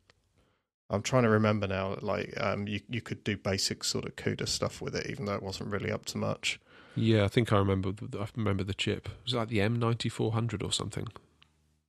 I'm 0.89 1.03
trying 1.03 1.25
to 1.25 1.29
remember 1.29 1.67
now. 1.67 1.97
Like 2.01 2.33
um, 2.41 2.69
you, 2.69 2.81
you 2.89 3.01
could 3.01 3.25
do 3.25 3.37
basic 3.37 3.83
sort 3.83 4.05
of 4.05 4.17
CUDA 4.17 4.47
stuff 4.47 4.81
with 4.81 4.95
it, 4.95 5.09
even 5.11 5.25
though 5.25 5.35
it 5.35 5.43
wasn't 5.43 5.71
really 5.71 5.91
up 5.91 6.05
to 6.07 6.19
much. 6.19 6.61
Yeah, 6.95 7.25
I 7.25 7.29
think 7.29 7.53
I 7.53 7.59
remember. 7.59 7.93
the- 7.93 8.21
I 8.21 8.27
remember 8.37 8.65
the 8.65 8.75
chip. 8.75 9.07
It 9.09 9.25
was 9.25 9.35
like 9.35 9.49
the 9.49 9.59
M9400 9.59 10.63
or 10.63 10.73
something. 10.73 11.09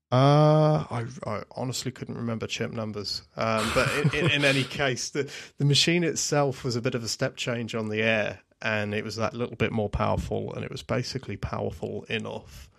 Uh, 0.10 0.86
I, 0.90 1.06
I 1.26 1.44
honestly 1.52 1.92
couldn't 1.92 2.16
remember 2.16 2.48
chip 2.48 2.72
numbers. 2.72 3.24
Um, 3.36 3.70
but 3.76 3.94
in, 3.94 4.26
in, 4.26 4.32
in, 4.32 4.46
any 4.46 4.64
case, 4.84 5.10
the, 5.10 5.30
the 5.58 5.66
machine 5.66 6.04
itself 6.04 6.64
was 6.64 6.76
a 6.76 6.82
bit 6.82 6.96
of 6.96 7.04
a 7.04 7.08
step 7.10 7.36
change 7.36 7.76
on 7.76 7.90
the 7.90 8.02
air, 8.02 8.40
and 8.62 8.96
it 8.96 9.04
was 9.04 9.18
that 9.18 9.34
little 9.34 9.58
bit 9.58 9.72
more 9.72 9.90
powerful, 9.90 10.54
and 10.54 10.64
it 10.64 10.72
was 10.72 10.82
basically 10.82 11.36
powerful 11.38 12.06
enough. 12.10 12.70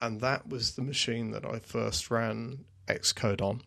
And 0.00 0.20
that 0.20 0.48
was 0.48 0.74
the 0.74 0.82
machine 0.82 1.32
that 1.32 1.44
I 1.44 1.58
first 1.58 2.10
ran 2.10 2.64
Xcode 2.88 3.42
on 3.42 3.62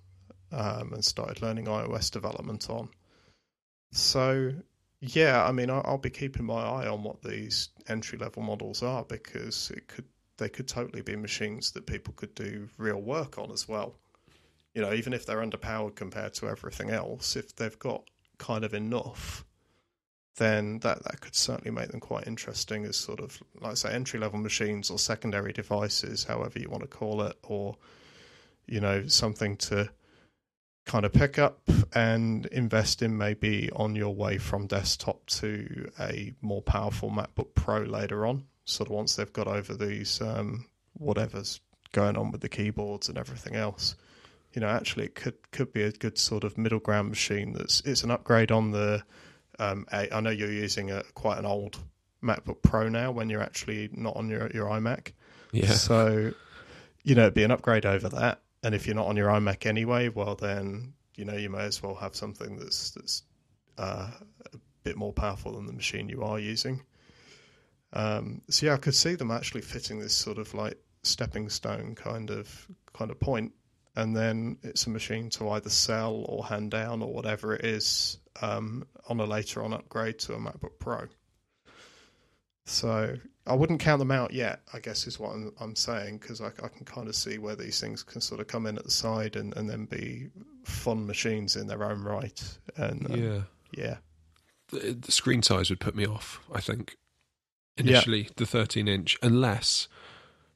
um, 0.52 0.94
and 0.94 1.04
started 1.06 1.42
learning 1.42 1.66
iOS 1.66 2.12
development 2.12 2.70
on. 2.70 2.90
So, 3.92 4.54
yeah, 5.00 5.44
I 5.44 5.52
mean, 5.52 5.70
I'll 5.70 5.98
be 5.98 6.10
keeping 6.10 6.46
my 6.46 6.62
eye 6.64 6.88
on 6.88 7.04
what 7.04 7.22
these 7.22 7.70
entry 7.88 8.18
level 8.18 8.42
models 8.42 8.82
are 8.82 9.04
because 9.04 9.72
it 9.72 9.88
could 9.88 10.06
they 10.38 10.50
could 10.50 10.68
totally 10.68 11.04
be 11.04 11.16
machines 11.16 11.72
that 11.72 11.86
people 11.86 12.14
could 12.16 12.34
do 12.34 12.68
real 12.78 13.00
work 13.00 13.38
on 13.38 13.52
as 13.52 13.68
well. 13.68 13.96
You 14.74 14.82
know, 14.82 14.92
even 14.92 15.14
if 15.14 15.26
they're 15.28 15.46
underpowered 15.46 15.96
compared 15.96 16.34
to 16.36 16.50
everything 16.50 16.90
else, 16.90 17.36
if 17.36 17.56
they've 17.56 17.78
got 17.78 18.10
kind 18.40 18.66
of 18.66 18.74
enough, 18.74 19.46
then 20.38 20.80
that, 20.80 21.04
that 21.04 21.22
could 21.22 21.36
certainly 21.36 21.72
make 21.72 21.90
them 21.90 22.00
quite 22.00 22.28
interesting 22.28 22.86
as 22.86 22.98
sort 22.98 23.20
of, 23.20 23.42
like 23.62 23.72
I 23.72 23.76
say, 23.76 23.94
entry 23.94 24.20
level 24.20 24.40
machines 24.40 24.90
or 24.90 24.98
secondary 24.98 25.54
devices, 25.54 26.24
however 26.24 26.60
you 26.60 26.70
want 26.70 26.82
to 26.82 26.88
call 26.88 27.22
it, 27.22 27.38
or, 27.44 27.78
you 28.66 28.80
know, 28.80 29.08
something 29.08 29.58
to 29.58 29.90
kind 30.86 31.06
of 31.06 31.14
pick 31.14 31.38
up 31.40 31.62
and 31.94 32.46
invest 32.48 33.02
in 33.02 33.18
maybe 33.18 33.70
on 33.76 33.96
your 33.96 34.14
way 34.14 34.38
from 34.38 34.68
desktop 34.68 35.26
to 35.28 35.90
a 36.00 36.34
more 36.42 36.62
powerful 36.62 37.10
MacBook 37.10 37.54
Pro 37.56 37.82
later 37.82 38.26
on 38.26 38.46
sort 38.66 38.90
of 38.90 38.96
once 38.96 39.16
they've 39.16 39.34
got 39.34 39.48
over 39.48 39.74
these 39.74 40.22
um, 40.22 40.66
whatever's 40.94 41.60
going 41.92 42.18
on 42.18 42.32
with 42.32 42.42
the 42.42 42.50
keyboards 42.50 43.10
and 43.10 43.18
everything 43.18 43.56
else. 43.56 43.96
You 44.54 44.62
know, 44.62 44.68
actually, 44.68 45.06
it 45.06 45.16
could 45.16 45.52
could 45.52 45.74
be 45.74 45.84
a 45.84 45.92
good 45.92 46.18
sort 46.18 46.44
of 46.44 46.58
middle 46.58 46.80
ground 46.80 47.10
machine. 47.10 47.54
That's 47.54 47.82
it's 47.82 48.04
an 48.04 48.12
upgrade 48.12 48.52
on 48.52 48.72
the. 48.72 49.04
Um, 49.60 49.86
a, 49.92 50.14
I 50.14 50.20
know 50.22 50.30
you're 50.30 50.52
using 50.52 50.92
a 50.92 51.04
quite 51.14 51.38
an 51.38 51.46
old 51.46 51.78
MacBook 52.24 52.62
Pro 52.62 52.90
now 52.90 53.12
when 53.12 53.30
you're 53.30 53.42
actually 53.42 53.90
not 53.94 54.16
on 54.16 54.30
your 54.30 54.50
your 54.52 54.68
iMac. 54.68 55.12
Yeah. 55.52 55.72
So, 55.72 56.34
you 57.04 57.16
know, 57.16 57.24
it'd 57.24 57.34
be 57.34 57.44
an 57.44 57.52
upgrade 57.52 57.86
over 57.86 58.10
that. 58.10 58.42
And 58.64 58.74
if 58.74 58.88
you're 58.88 58.96
not 58.96 59.08
on 59.08 59.18
your 59.18 59.28
iMac 59.28 59.66
anyway, 59.66 60.10
well 60.10 60.36
then 60.36 60.94
you 61.16 61.26
know 61.26 61.36
you 61.36 61.50
may 61.50 61.64
as 61.64 61.84
well 61.84 61.96
have 61.96 62.16
something 62.16 62.58
that's 62.58 62.92
that's 62.92 63.24
uh, 63.78 64.10
a 64.54 64.58
bit 64.84 64.96
more 64.96 65.14
powerful 65.14 65.54
than 65.54 65.66
the 65.66 65.74
machine 65.74 66.10
you 66.10 66.24
are 66.24 66.40
using. 66.40 66.82
Um, 67.94 68.42
so 68.50 68.66
yeah, 68.66 68.74
I 68.74 68.78
could 68.78 68.96
see 68.96 69.16
them 69.16 69.32
actually 69.32 69.62
fitting 69.62 70.00
this 70.00 70.16
sort 70.16 70.38
of 70.38 70.54
like 70.54 70.80
stepping 71.04 71.50
stone 71.50 71.96
kind 71.96 72.32
of 72.32 72.68
kind 72.94 73.12
of 73.12 73.20
point, 73.20 73.52
and 73.96 74.16
then 74.16 74.58
it's 74.64 74.88
a 74.88 74.90
machine 74.90 75.30
to 75.32 75.50
either 75.50 75.70
sell 75.70 76.26
or 76.28 76.46
hand 76.46 76.72
down 76.72 77.02
or 77.02 77.14
whatever 77.14 77.54
it 77.54 77.66
is 77.66 78.18
um, 78.42 78.86
on 79.08 79.20
a 79.20 79.26
later 79.26 79.64
on 79.64 79.74
upgrade 79.74 80.20
to 80.20 80.34
a 80.34 80.38
MacBook 80.38 80.80
Pro. 80.80 81.08
So 82.66 83.16
I 83.46 83.54
wouldn't 83.54 83.82
count 83.82 84.00
them 84.00 84.12
out 84.12 84.34
yet. 84.34 84.62
I 84.74 84.80
guess 84.80 85.06
is 85.06 85.20
what 85.20 85.32
I'm, 85.34 85.54
I'm 85.60 85.76
saying 85.76 86.20
because 86.20 86.42
I, 86.42 86.48
I, 86.48 86.70
can 86.70 86.86
kind 86.86 87.08
of 87.08 87.16
see 87.16 87.38
where 87.38 87.56
these 87.56 87.80
things 87.80 88.04
can 88.04 88.22
sort 88.22 88.40
of 88.40 88.48
come 88.48 88.66
in 88.66 88.78
at 88.78 88.86
the 88.86 88.92
side 88.92 89.36
and, 89.36 89.56
and 89.58 89.70
then 89.70 89.86
be 89.86 90.30
fun 90.64 91.06
machines 91.06 91.56
in 91.56 91.68
their 91.68 91.84
own 91.84 92.02
right. 92.02 92.42
And 92.78 93.12
um, 93.12 93.22
yeah, 93.22 93.42
yeah, 93.74 93.98
the, 94.70 94.94
the 94.94 95.12
screen 95.12 95.44
size 95.44 95.70
would 95.70 95.82
put 95.82 95.96
me 95.96 96.06
off. 96.06 96.40
I 96.54 96.62
think 96.62 96.96
initially, 97.78 98.30
the 98.38 98.46
13 98.46 98.88
inch, 98.88 99.18
unless 99.22 99.88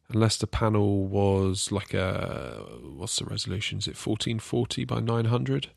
unless 0.09 0.37
the 0.37 0.47
panel 0.47 1.05
was 1.05 1.71
like 1.71 1.93
a 1.93 2.63
what's 2.81 3.17
the 3.17 3.25
resolution? 3.25 3.79
Is 3.79 3.87
it 3.87 3.91
1440 3.97 4.85
by 4.85 4.99
900? 4.99 5.69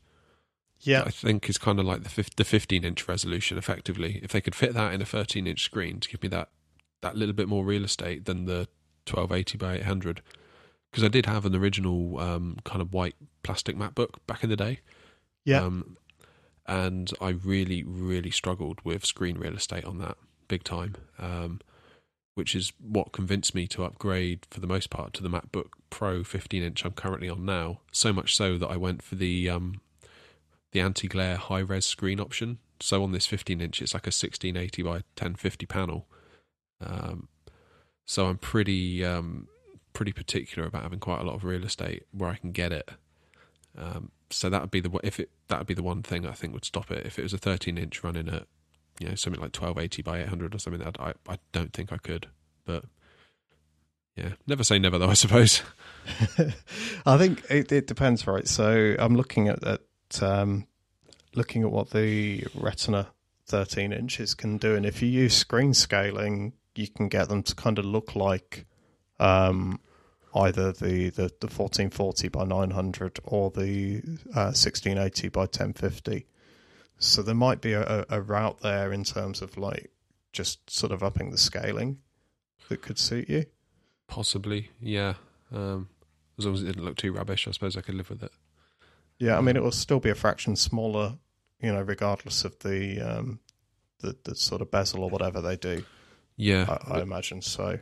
Yeah, 0.79 1.03
I 1.05 1.11
think 1.11 1.47
is 1.47 1.57
kind 1.57 1.79
of 1.79 1.85
like 1.85 2.03
the 2.03 2.29
the 2.35 2.43
15 2.43 2.83
inch 2.83 3.07
resolution. 3.07 3.57
Effectively, 3.57 4.19
if 4.23 4.31
they 4.31 4.41
could 4.41 4.55
fit 4.55 4.73
that 4.73 4.93
in 4.93 5.01
a 5.01 5.05
13 5.05 5.47
inch 5.47 5.63
screen 5.63 5.99
to 5.99 6.09
give 6.09 6.23
me 6.23 6.29
that 6.29 6.49
that 7.01 7.15
little 7.15 7.33
bit 7.33 7.47
more 7.47 7.65
real 7.65 7.83
estate 7.83 8.25
than 8.25 8.45
the 8.45 8.67
1280 9.07 9.57
by 9.57 9.75
800, 9.75 10.21
because 10.91 11.03
I 11.03 11.07
did 11.07 11.25
have 11.25 11.45
an 11.45 11.55
original 11.55 12.19
um, 12.19 12.57
kind 12.63 12.81
of 12.81 12.93
white 12.93 13.15
plastic 13.43 13.75
MacBook 13.75 14.15
back 14.27 14.43
in 14.43 14.49
the 14.49 14.55
day. 14.55 14.79
Yeah. 15.45 15.63
Um, 15.63 15.97
and 16.67 17.11
I 17.19 17.29
really, 17.29 17.83
really 17.83 18.29
struggled 18.31 18.79
with 18.83 19.05
screen 19.05 19.37
real 19.37 19.55
estate 19.55 19.83
on 19.83 19.97
that 19.97 20.17
big 20.47 20.63
time, 20.63 20.95
um, 21.17 21.59
which 22.35 22.55
is 22.55 22.71
what 22.79 23.11
convinced 23.11 23.53
me 23.53 23.67
to 23.67 23.83
upgrade 23.83 24.47
for 24.49 24.59
the 24.59 24.67
most 24.67 24.89
part 24.89 25.13
to 25.13 25.23
the 25.23 25.29
MacBook 25.29 25.69
Pro 25.89 26.23
15 26.23 26.63
inch 26.63 26.85
I'm 26.85 26.91
currently 26.91 27.29
on 27.29 27.45
now. 27.45 27.81
So 27.91 28.13
much 28.13 28.35
so 28.35 28.57
that 28.57 28.67
I 28.67 28.77
went 28.77 29.01
for 29.01 29.15
the 29.15 29.49
um, 29.49 29.81
the 30.71 30.79
anti 30.79 31.07
glare 31.07 31.37
high 31.37 31.59
res 31.59 31.85
screen 31.85 32.19
option. 32.19 32.59
So 32.79 33.03
on 33.03 33.11
this 33.11 33.27
15 33.27 33.61
inch, 33.61 33.81
it's 33.81 33.93
like 33.93 34.07
a 34.07 34.09
1680 34.13 34.81
by 34.81 34.91
1050 34.91 35.65
panel. 35.65 36.07
Um, 36.79 37.27
so 38.05 38.27
I'm 38.27 38.37
pretty 38.37 39.05
um, 39.05 39.47
pretty 39.93 40.13
particular 40.13 40.67
about 40.67 40.83
having 40.83 40.99
quite 40.99 41.19
a 41.19 41.23
lot 41.23 41.35
of 41.35 41.43
real 41.43 41.63
estate 41.63 42.05
where 42.11 42.29
I 42.29 42.35
can 42.35 42.51
get 42.51 42.71
it. 42.71 42.89
Um, 43.77 44.11
so 44.29 44.49
that 44.49 44.61
would 44.61 44.71
be 44.71 44.79
the 44.79 44.91
if 45.03 45.19
it 45.19 45.29
that 45.49 45.59
would 45.59 45.67
be 45.67 45.73
the 45.73 45.83
one 45.83 46.01
thing 46.01 46.25
I 46.25 46.31
think 46.31 46.53
would 46.53 46.65
stop 46.65 46.91
it. 46.91 47.05
If 47.05 47.19
it 47.19 47.23
was 47.23 47.33
a 47.33 47.37
13 47.37 47.77
inch 47.77 48.03
running 48.03 48.29
at 48.29 48.47
you 49.01 49.09
know 49.09 49.15
something 49.15 49.41
like 49.41 49.55
1280 49.55 50.01
by 50.03 50.21
800 50.21 50.55
or 50.55 50.59
something 50.59 50.81
that 50.81 50.99
I 50.99 51.13
I 51.27 51.37
don't 51.51 51.73
think 51.73 51.91
I 51.91 51.97
could 51.97 52.27
but 52.65 52.85
yeah 54.15 54.33
never 54.45 54.63
say 54.63 54.77
never 54.79 54.97
though 54.97 55.09
I 55.09 55.15
suppose. 55.15 55.63
I 57.05 57.17
think 57.17 57.43
it, 57.49 57.71
it, 57.71 57.87
depends 57.87 58.25
right? 58.25 58.47
So 58.47 58.95
I'm 58.97 59.15
looking 59.15 59.47
at, 59.47 59.63
at 59.63 59.81
um, 60.21 60.67
looking 61.35 61.63
at 61.63 61.71
what 61.71 61.91
the 61.91 62.45
Retina 62.55 63.07
13 63.47 63.91
inches 63.91 64.33
can 64.33 64.57
do 64.57 64.75
and 64.75 64.85
if 64.85 65.01
you 65.01 65.09
use 65.09 65.35
screen 65.35 65.73
scaling 65.73 66.53
you 66.75 66.87
can 66.87 67.09
get 67.09 67.27
them 67.29 67.43
to 67.43 67.55
kind 67.55 67.79
of 67.79 67.85
look 67.85 68.15
like 68.15 68.65
um, 69.19 69.79
either 70.35 70.71
the, 70.71 71.09
the, 71.09 71.29
the 71.39 71.47
1440 71.47 72.29
by 72.29 72.45
900 72.45 73.19
or 73.23 73.51
the 73.51 74.01
uh, 74.33 74.53
1680 74.55 75.29
by 75.29 75.41
1050 75.41 76.25
so 77.01 77.21
there 77.21 77.35
might 77.35 77.61
be 77.61 77.73
a, 77.73 78.05
a 78.09 78.21
route 78.21 78.61
there 78.61 78.93
in 78.93 79.03
terms 79.03 79.41
of 79.41 79.57
like 79.57 79.91
just 80.31 80.69
sort 80.69 80.91
of 80.91 81.03
upping 81.03 81.31
the 81.31 81.37
scaling 81.37 81.97
that 82.69 82.81
could 82.81 82.97
suit 82.97 83.27
you. 83.27 83.45
Possibly, 84.07 84.69
yeah. 84.79 85.15
Um, 85.53 85.89
as 86.37 86.45
long 86.45 86.53
as 86.53 86.61
it 86.61 86.67
didn't 86.67 86.85
look 86.85 86.97
too 86.97 87.11
rubbish, 87.11 87.47
I 87.47 87.51
suppose 87.51 87.75
I 87.75 87.81
could 87.81 87.95
live 87.95 88.09
with 88.09 88.23
it. 88.23 88.31
Yeah, 89.19 89.37
I 89.37 89.41
mean, 89.41 89.55
it 89.55 89.63
will 89.63 89.71
still 89.71 89.99
be 89.99 90.09
a 90.09 90.15
fraction 90.15 90.55
smaller, 90.55 91.17
you 91.61 91.71
know, 91.71 91.81
regardless 91.81 92.45
of 92.45 92.57
the 92.59 93.01
um, 93.01 93.39
the, 93.99 94.15
the 94.23 94.35
sort 94.35 94.61
of 94.61 94.71
bezel 94.71 95.03
or 95.03 95.09
whatever 95.09 95.41
they 95.41 95.57
do. 95.57 95.83
Yeah, 96.37 96.77
I, 96.87 96.97
I 96.97 97.01
imagine 97.01 97.41
so. 97.41 97.79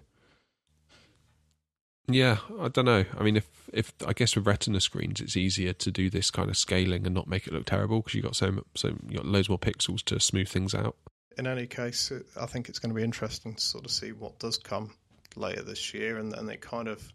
Yeah, 2.09 2.37
I 2.59 2.67
don't 2.69 2.85
know. 2.85 3.05
I 3.17 3.23
mean, 3.23 3.37
if 3.37 3.47
if 3.71 3.93
I 4.05 4.13
guess 4.13 4.35
with 4.35 4.47
Retina 4.47 4.81
screens, 4.81 5.21
it's 5.21 5.37
easier 5.37 5.73
to 5.73 5.91
do 5.91 6.09
this 6.09 6.31
kind 6.31 6.49
of 6.49 6.57
scaling 6.57 7.05
and 7.05 7.13
not 7.13 7.27
make 7.27 7.47
it 7.47 7.53
look 7.53 7.65
terrible 7.65 8.01
because 8.01 8.15
you 8.15 8.21
got 8.21 8.35
so 8.35 8.63
so 8.75 8.95
you 9.07 9.17
got 9.17 9.25
loads 9.25 9.49
more 9.49 9.59
pixels 9.59 10.03
to 10.05 10.19
smooth 10.19 10.49
things 10.49 10.73
out. 10.73 10.95
In 11.37 11.47
any 11.47 11.67
case, 11.67 12.11
I 12.39 12.47
think 12.47 12.67
it's 12.67 12.79
going 12.79 12.89
to 12.89 12.95
be 12.95 13.03
interesting 13.03 13.55
to 13.55 13.61
sort 13.61 13.85
of 13.85 13.91
see 13.91 14.11
what 14.11 14.39
does 14.39 14.57
come 14.57 14.95
later 15.35 15.61
this 15.61 15.93
year, 15.93 16.17
and 16.17 16.31
then 16.31 16.49
it 16.49 16.61
kind 16.61 16.87
of 16.87 17.13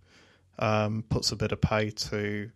um, 0.59 1.05
puts 1.09 1.33
a 1.33 1.37
bit 1.37 1.53
of 1.53 1.61
pay 1.61 1.91
to 1.91 2.51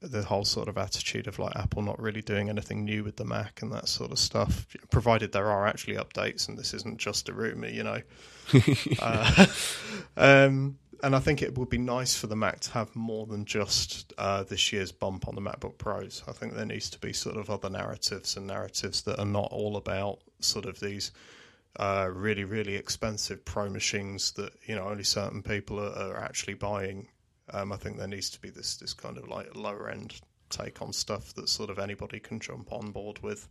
the 0.00 0.22
whole 0.22 0.44
sort 0.44 0.68
of 0.68 0.78
attitude 0.78 1.26
of 1.26 1.38
like 1.38 1.56
Apple 1.56 1.82
not 1.82 1.98
really 2.00 2.22
doing 2.22 2.48
anything 2.48 2.84
new 2.84 3.02
with 3.02 3.16
the 3.16 3.24
Mac 3.24 3.62
and 3.62 3.72
that 3.72 3.88
sort 3.88 4.12
of 4.12 4.18
stuff, 4.18 4.66
provided 4.90 5.32
there 5.32 5.50
are 5.50 5.66
actually 5.66 5.96
updates 5.96 6.48
and 6.48 6.56
this 6.56 6.72
isn't 6.72 6.98
just 6.98 7.28
a 7.28 7.32
rumor, 7.32 7.68
you 7.68 7.82
know. 7.82 8.00
uh, 9.02 9.46
um, 10.16 10.78
and 11.02 11.14
I 11.14 11.18
think 11.18 11.42
it 11.42 11.56
would 11.56 11.68
be 11.68 11.78
nice 11.78 12.16
for 12.16 12.26
the 12.26 12.36
Mac 12.36 12.60
to 12.60 12.70
have 12.72 12.94
more 12.96 13.26
than 13.26 13.44
just 13.44 14.12
uh, 14.18 14.42
this 14.44 14.72
year's 14.72 14.92
bump 14.92 15.28
on 15.28 15.34
the 15.34 15.40
MacBook 15.40 15.78
Pros. 15.78 16.22
I 16.26 16.32
think 16.32 16.54
there 16.54 16.66
needs 16.66 16.90
to 16.90 16.98
be 16.98 17.12
sort 17.12 17.36
of 17.36 17.50
other 17.50 17.70
narratives 17.70 18.36
and 18.36 18.46
narratives 18.46 19.02
that 19.02 19.18
are 19.18 19.26
not 19.26 19.50
all 19.52 19.76
about 19.76 20.20
sort 20.40 20.66
of 20.66 20.80
these 20.80 21.12
uh, 21.76 22.08
really, 22.12 22.44
really 22.44 22.74
expensive 22.74 23.44
Pro 23.44 23.68
machines 23.68 24.32
that 24.32 24.52
you 24.66 24.74
know 24.74 24.88
only 24.88 25.04
certain 25.04 25.42
people 25.42 25.78
are, 25.78 25.92
are 25.92 26.22
actually 26.22 26.54
buying. 26.54 27.08
Um, 27.50 27.72
I 27.72 27.76
think 27.76 27.96
there 27.96 28.08
needs 28.08 28.30
to 28.30 28.40
be 28.40 28.50
this 28.50 28.76
this 28.76 28.94
kind 28.94 29.16
of 29.16 29.28
like 29.28 29.54
lower 29.54 29.88
end 29.88 30.20
take 30.50 30.82
on 30.82 30.92
stuff 30.92 31.34
that 31.34 31.48
sort 31.48 31.70
of 31.70 31.78
anybody 31.78 32.18
can 32.18 32.40
jump 32.40 32.72
on 32.72 32.90
board 32.90 33.22
with. 33.22 33.48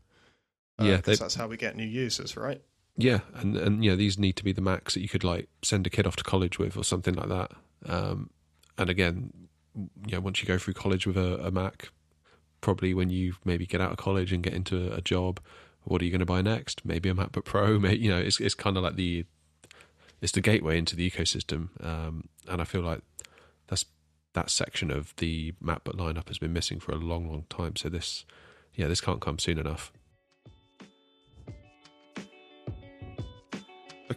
Uh, 0.80 0.86
yeah, 0.86 0.98
because 0.98 1.20
that's 1.20 1.36
how 1.36 1.48
we 1.48 1.58
get 1.58 1.76
new 1.76 1.86
users, 1.86 2.36
right? 2.36 2.62
Yeah, 2.98 3.20
and 3.36 3.56
and 3.56 3.84
know 3.92 3.96
these 3.96 4.18
need 4.18 4.36
to 4.38 4.44
be 4.44 4.52
the 4.52 4.62
Macs 4.62 4.96
that 4.96 5.02
you 5.02 5.10
could 5.10 5.24
like 5.24 5.48
send 5.64 5.86
a 5.86 5.90
kid 5.90 6.08
off 6.08 6.16
to 6.16 6.24
college 6.24 6.58
with 6.58 6.76
or 6.76 6.84
something 6.84 7.14
like 7.14 7.30
that. 7.30 7.52
Um, 7.86 8.32
and 8.78 8.90
again, 8.90 9.32
know, 10.12 10.20
once 10.20 10.42
you 10.42 10.48
go 10.48 10.58
through 10.58 10.74
college 10.74 11.06
with 11.06 11.18
a, 11.18 11.46
a 11.46 11.52
Mac, 11.52 11.90
probably 12.62 12.94
when 12.94 13.10
you 13.10 13.36
maybe 13.46 13.66
get 13.66 13.82
out 13.82 13.92
of 13.92 13.98
college 13.98 14.34
and 14.34 14.44
get 14.44 14.54
into 14.54 14.92
a 14.94 15.02
job, 15.02 15.40
what 15.84 16.02
are 16.02 16.06
you 16.06 16.12
going 16.12 16.20
to 16.20 16.26
buy 16.26 16.42
next? 16.42 16.86
Maybe 16.86 17.10
a 17.10 17.14
MacBook 17.14 17.46
Pro. 17.46 17.80
Maybe, 17.80 18.00
you 18.00 18.10
know, 18.10 18.20
it's 18.20 18.40
it's 18.40 18.56
kind 18.56 18.78
of 18.78 18.84
like 18.84 18.96
the 18.96 19.26
it's 20.22 20.32
the 20.32 20.42
gateway 20.42 20.78
into 20.78 20.96
the 20.96 21.10
ecosystem, 21.10 21.70
um, 21.86 22.30
and 22.48 22.62
I 22.62 22.66
feel 22.66 22.82
like 22.82 23.02
that's 23.68 23.86
that 24.34 24.50
section 24.50 24.92
of 24.92 25.16
the 25.18 25.54
MacBook 25.64 25.96
lineup 25.96 26.28
has 26.28 26.40
been 26.40 26.54
missing 26.54 26.80
for 26.80 26.92
a 26.92 26.96
long, 26.96 27.30
long 27.30 27.46
time. 27.50 27.76
So 27.76 27.90
this, 27.90 28.26
yeah, 28.74 28.88
this 28.88 29.02
can't 29.02 29.22
come 29.22 29.40
soon 29.40 29.58
enough. 29.58 29.92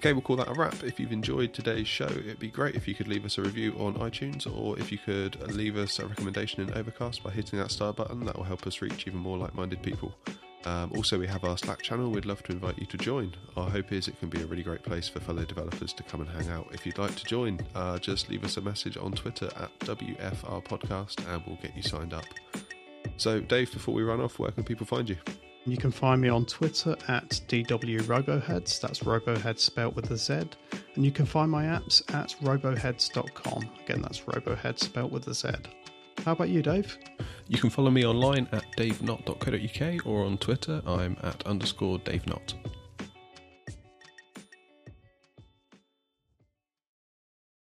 Okay, 0.00 0.14
we'll 0.14 0.22
call 0.22 0.36
that 0.36 0.48
a 0.48 0.54
wrap. 0.54 0.82
If 0.82 0.98
you've 0.98 1.12
enjoyed 1.12 1.52
today's 1.52 1.86
show, 1.86 2.06
it'd 2.06 2.38
be 2.38 2.48
great 2.48 2.74
if 2.74 2.88
you 2.88 2.94
could 2.94 3.06
leave 3.06 3.26
us 3.26 3.36
a 3.36 3.42
review 3.42 3.74
on 3.78 3.96
iTunes 3.96 4.46
or 4.50 4.78
if 4.78 4.90
you 4.90 4.96
could 4.96 5.38
leave 5.52 5.76
us 5.76 5.98
a 5.98 6.06
recommendation 6.06 6.62
in 6.62 6.72
Overcast 6.72 7.22
by 7.22 7.30
hitting 7.30 7.58
that 7.58 7.70
star 7.70 7.92
button. 7.92 8.24
That 8.24 8.34
will 8.34 8.44
help 8.44 8.66
us 8.66 8.80
reach 8.80 9.06
even 9.06 9.20
more 9.20 9.36
like 9.36 9.54
minded 9.54 9.82
people. 9.82 10.14
Um, 10.64 10.90
also, 10.96 11.18
we 11.18 11.26
have 11.26 11.44
our 11.44 11.58
Slack 11.58 11.82
channel. 11.82 12.10
We'd 12.10 12.24
love 12.24 12.42
to 12.44 12.52
invite 12.52 12.78
you 12.78 12.86
to 12.86 12.96
join. 12.96 13.34
Our 13.58 13.68
hope 13.68 13.92
is 13.92 14.08
it 14.08 14.18
can 14.18 14.30
be 14.30 14.40
a 14.40 14.46
really 14.46 14.62
great 14.62 14.82
place 14.82 15.06
for 15.06 15.20
fellow 15.20 15.44
developers 15.44 15.92
to 15.92 16.02
come 16.02 16.22
and 16.22 16.30
hang 16.30 16.48
out. 16.48 16.68
If 16.72 16.86
you'd 16.86 16.96
like 16.96 17.14
to 17.16 17.24
join, 17.26 17.60
uh, 17.74 17.98
just 17.98 18.30
leave 18.30 18.42
us 18.42 18.56
a 18.56 18.62
message 18.62 18.96
on 18.96 19.12
Twitter 19.12 19.50
at 19.58 19.78
WFR 19.80 20.64
Podcast 20.64 21.22
and 21.30 21.42
we'll 21.46 21.58
get 21.60 21.76
you 21.76 21.82
signed 21.82 22.14
up. 22.14 22.24
So, 23.18 23.38
Dave, 23.38 23.70
before 23.70 23.92
we 23.92 24.02
run 24.02 24.22
off, 24.22 24.38
where 24.38 24.50
can 24.50 24.64
people 24.64 24.86
find 24.86 25.10
you? 25.10 25.18
You 25.70 25.76
can 25.76 25.92
find 25.92 26.20
me 26.20 26.28
on 26.28 26.46
Twitter 26.46 26.96
at 27.06 27.28
DWRoboheadz, 27.46 28.80
that's 28.80 29.00
Robohead 29.00 29.56
spelt 29.56 29.94
with 29.94 30.10
a 30.10 30.16
Z, 30.16 30.42
and 30.96 31.04
you 31.04 31.12
can 31.12 31.24
find 31.26 31.48
my 31.48 31.62
apps 31.62 32.02
at 32.12 32.34
roboheadz.com. 32.42 33.70
Again, 33.84 34.02
that's 34.02 34.22
Robohead 34.22 34.80
spelt 34.80 35.12
with 35.12 35.28
a 35.28 35.34
Z. 35.34 35.50
How 36.24 36.32
about 36.32 36.48
you, 36.48 36.60
Dave? 36.60 36.98
You 37.46 37.58
can 37.58 37.70
follow 37.70 37.92
me 37.92 38.04
online 38.04 38.48
at 38.50 38.64
davenott.co.uk 38.76 40.06
or 40.06 40.24
on 40.24 40.38
Twitter, 40.38 40.82
I'm 40.84 41.16
at 41.22 41.46
underscore 41.46 42.00
davenott. 42.00 42.54